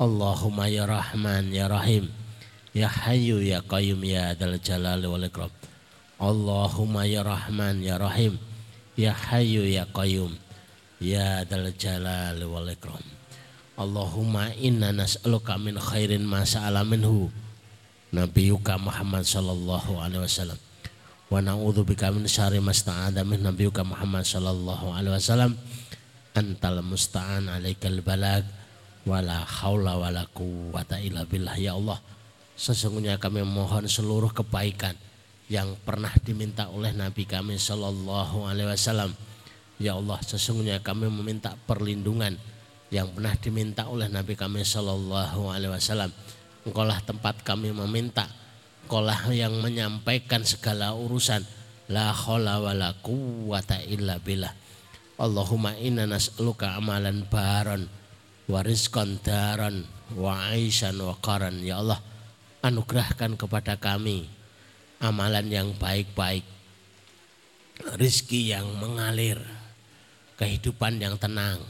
Allahumma 0.00 0.66
ya 0.66 0.84
Rahman 0.86 1.54
ya 1.54 1.70
Rahim. 1.70 2.10
Ya 2.74 2.90
Hayyu 2.90 3.38
ya 3.38 3.62
Qayyum 3.62 4.02
ya 4.02 4.34
Dzal 4.34 4.58
Jalali 4.58 5.06
wal 5.06 5.22
Ikram. 5.22 5.52
Allahumma 6.18 7.06
ya 7.06 7.22
Rahman 7.22 7.82
ya 7.82 7.98
Rahim. 7.98 8.38
Ya 8.94 9.10
Hayyu 9.10 9.66
Ya 9.66 9.86
Qayyum 9.90 10.38
Ya 11.02 11.42
Dal 11.42 11.74
Jalal 11.74 12.38
wal 12.46 12.70
Ikram 12.70 13.02
Allahumma 13.74 14.54
inna 14.54 14.94
nas'aluka 14.94 15.58
min 15.58 15.74
khairin 15.74 16.22
ma 16.22 16.46
sa'ala 16.46 16.86
minhu 16.86 17.26
Nabiyuka 18.14 18.78
Muhammad 18.78 19.26
sallallahu 19.26 19.98
alaihi 19.98 20.22
wasallam 20.22 20.54
wa 21.34 21.42
na'udzu 21.42 21.82
bika 21.82 22.14
min 22.14 22.30
syarri 22.30 22.62
ma 22.62 22.70
sta'adha 22.70 23.26
min 23.26 23.42
nabiyuka 23.42 23.82
Muhammad 23.82 24.22
sallallahu 24.22 24.94
alaihi 24.94 25.18
wasallam 25.18 25.58
antal 26.38 26.78
musta'an 26.86 27.50
alaikal 27.50 27.98
balag 28.06 28.46
wala 29.04 29.44
haula 29.44 30.00
wala 30.00 30.24
quwata 30.32 30.96
illa 31.00 31.28
billah 31.28 31.56
ya 31.60 31.76
Allah 31.76 32.00
sesungguhnya 32.54 33.18
kami 33.18 33.42
mohon 33.42 33.84
seluruh 33.90 34.30
kebaikan 34.30 34.94
yang 35.52 35.76
pernah 35.84 36.12
diminta 36.24 36.72
oleh 36.72 36.94
Nabi 36.96 37.28
kami 37.28 37.60
Shallallahu 37.60 38.48
Alaihi 38.48 38.68
Wasallam. 38.70 39.12
Ya 39.76 39.98
Allah, 39.98 40.22
sesungguhnya 40.22 40.80
kami 40.80 41.10
meminta 41.10 41.58
perlindungan 41.68 42.38
yang 42.88 43.10
pernah 43.12 43.34
diminta 43.36 43.90
oleh 43.90 44.08
Nabi 44.08 44.38
kami 44.38 44.64
Shallallahu 44.64 45.52
Alaihi 45.52 45.74
Wasallam. 45.74 46.14
Engkaulah 46.64 46.96
tempat 47.04 47.44
kami 47.44 47.74
meminta, 47.76 48.24
engkaulah 48.86 49.28
yang 49.34 49.60
menyampaikan 49.60 50.46
segala 50.46 50.96
urusan. 50.96 51.44
La 51.92 52.16
khola 52.16 52.64
wa 52.64 52.72
la 52.72 52.96
quwata 52.96 53.84
illa 53.84 54.16
billah. 54.16 54.56
Allahumma 55.20 55.76
inna 55.76 56.08
nas'aluka 56.08 56.80
amalan 56.80 57.28
baron 57.28 57.84
wa 58.48 58.60
rizqan 58.60 59.20
daran 59.24 59.84
wa 60.14 60.52
aishan 60.52 60.96
wa. 61.00 61.16
Ya 61.62 61.80
Allah, 61.80 62.00
anugerahkan 62.60 63.36
kepada 63.40 63.76
kami 63.76 64.28
amalan 65.00 65.46
yang 65.48 65.68
baik-baik, 65.76 66.44
rizki 68.00 68.52
yang 68.52 68.68
mengalir, 68.80 69.40
kehidupan 70.40 71.00
yang 71.00 71.16
tenang, 71.20 71.60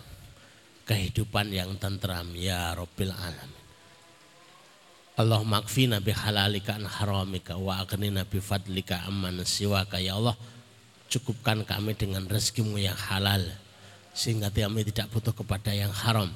kehidupan 0.86 1.50
yang 1.50 1.74
tentram 1.80 2.30
ya 2.36 2.76
Rabbil 2.76 3.12
Alamin. 3.12 3.62
Allah 5.14 5.46
makfina 5.46 6.02
bi 6.02 6.10
halalika 6.10 6.74
an 6.74 6.90
haramika 6.90 7.54
wa 7.54 7.78
aghnina 7.78 8.26
bi 8.26 8.42
fadlika 8.42 9.06
amman 9.06 9.46
siwaka 9.46 10.02
ya 10.02 10.18
Allah 10.18 10.34
cukupkan 11.06 11.62
kami 11.62 11.94
dengan 11.94 12.26
rezekimu 12.26 12.82
yang 12.82 12.98
halal 12.98 13.46
sehingga 14.10 14.50
kami 14.50 14.82
tidak 14.90 15.14
butuh 15.14 15.30
kepada 15.30 15.70
yang 15.70 15.94
haram. 15.94 16.34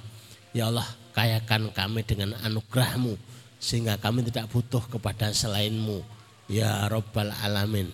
Ya 0.57 0.73
Allah, 0.73 0.89
kayakan 1.13 1.69
kami 1.75 2.01
dengan 2.07 2.33
anugerahmu 2.41 3.19
sehingga 3.59 3.99
kami 3.99 4.25
tidak 4.25 4.49
butuh 4.49 4.81
kepada 4.87 5.35
selainmu. 5.35 6.01
Ya 6.49 6.89
Rabbal 6.89 7.35
Alamin. 7.45 7.93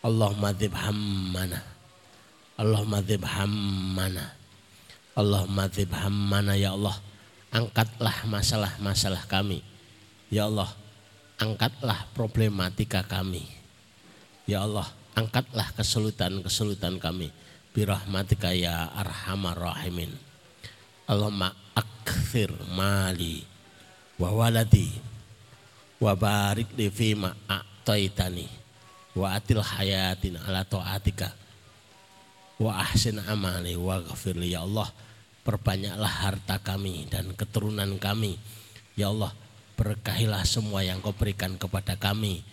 Allahumma 0.00 0.56
dzib 0.56 0.72
hammana. 0.72 1.60
Allahumma 2.56 3.04
dzib 3.04 3.20
hammana. 3.20 4.32
Allahumma 5.12 5.68
dzib 5.68 5.92
hammana 5.92 6.56
ya 6.56 6.72
Allah. 6.72 6.96
Angkatlah 7.52 8.16
masalah-masalah 8.24 9.28
kami. 9.28 9.60
Ya 10.32 10.48
Allah, 10.48 10.70
angkatlah 11.36 12.08
problematika 12.16 13.04
kami. 13.04 13.44
Ya 14.48 14.64
Allah, 14.64 14.88
angkatlah 15.18 15.68
kesulitan-kesulitan 15.76 16.96
kami. 17.02 17.28
Birahmatika 17.76 18.54
ya 18.56 18.88
arhamar 18.94 19.58
rahimin. 19.58 20.29
Allahumma 21.10 21.50
akthir 21.74 22.54
mali 22.70 23.42
wa 24.14 24.30
waladi 24.30 24.94
wa 25.98 26.14
barik 26.14 26.70
li 26.78 26.86
fima 26.86 27.34
a'taitani 27.50 28.46
wa 29.18 29.34
atil 29.34 29.58
hayatin 29.58 30.38
ala 30.38 30.62
ta'atika 30.62 31.34
wa 32.62 32.78
ahsin 32.78 33.18
amali 33.26 33.74
wa 33.74 33.98
ghafirli 33.98 34.54
ya 34.54 34.62
Allah. 34.62 34.86
Perbanyaklah 35.42 36.14
harta 36.28 36.62
kami 36.62 37.08
dan 37.10 37.34
keturunan 37.34 37.98
kami. 37.98 38.38
Ya 38.94 39.10
Allah 39.10 39.34
berkahilah 39.74 40.46
semua 40.46 40.86
yang 40.86 41.02
kau 41.02 41.16
berikan 41.16 41.58
kepada 41.58 41.98
kami. 41.98 42.44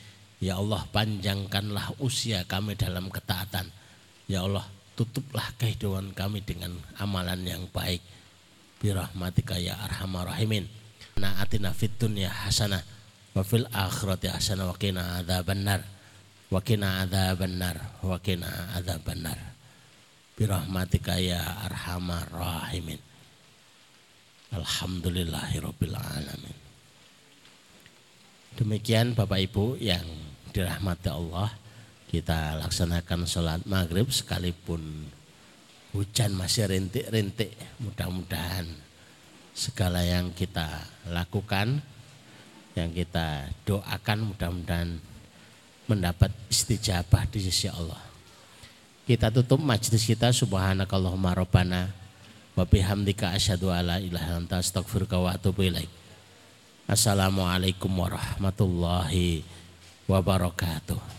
Ya 0.41 0.57
Allah 0.57 0.81
panjangkanlah 0.89 1.99
usia 2.01 2.41
kami 2.49 2.73
dalam 2.73 3.11
ketaatan. 3.13 3.69
Ya 4.25 4.41
Allah 4.47 4.65
tutuplah 4.97 5.45
kehidupan 5.61 6.15
kami 6.17 6.41
dengan 6.41 6.73
amalan 6.97 7.43
yang 7.45 7.69
baik 7.69 8.01
birahmatika 8.81 9.57
ya 9.57 9.77
arhamar 9.81 10.29
rahimin. 10.29 10.65
Na 11.17 11.41
atina 11.41 11.73
fid 11.73 11.97
dunya 11.97 12.29
hasanah 12.29 12.81
wa 13.33 13.41
fil 13.41 13.65
akhirati 13.73 14.29
hasanah 14.29 14.69
wa 14.69 14.77
qina 14.77 15.21
adzabannar 15.21 15.81
wa 16.53 16.61
qina 16.61 17.01
adzabannar 17.03 17.77
wa 18.05 18.17
qina 18.21 18.49
adzabannar 18.77 19.39
birahmatika 20.37 21.17
ya 21.17 21.41
arhamar 21.65 22.29
rahimin. 22.29 23.01
Alhamdulillahirabbil 24.53 25.97
alamin. 25.97 26.57
Demikian 28.55 29.17
Bapak 29.17 29.43
Ibu 29.43 29.77
yang 29.81 30.05
dirahmati 30.55 31.09
Allah 31.11 31.51
kita 32.07 32.55
laksanakan 32.63 33.27
sholat 33.27 33.61
maghrib 33.67 34.07
sekalipun 34.07 35.11
hujan 35.97 36.37
masih 36.37 36.69
rintik-rintik 36.69 37.57
mudah-mudahan 37.81 38.69
segala 39.57 40.05
yang 40.05 40.29
kita 40.29 40.85
lakukan 41.09 41.81
yang 42.77 42.93
kita 42.93 43.49
doakan 43.65 44.29
mudah-mudahan 44.29 45.01
mendapat 45.89 46.29
istijabah 46.45 47.25
di 47.25 47.41
sisi 47.41 47.65
Allah. 47.65 47.97
Kita 49.09 49.33
tutup 49.33 49.57
majlis 49.57 50.05
kita 50.05 50.29
subhanakallahumma 50.29 51.33
rabbana 51.33 51.89
wa 52.53 52.61
bihamdika 52.67 53.33
asyhadu 53.33 53.73
alla 53.73 53.97
ilaha 53.97 54.37
anta 54.37 54.61
astaghfiruka 54.61 55.17
wa. 55.17 55.33
Assalamualaikum 56.87 57.89
warahmatullahi 57.89 59.41
wabarakatuh. 60.05 61.16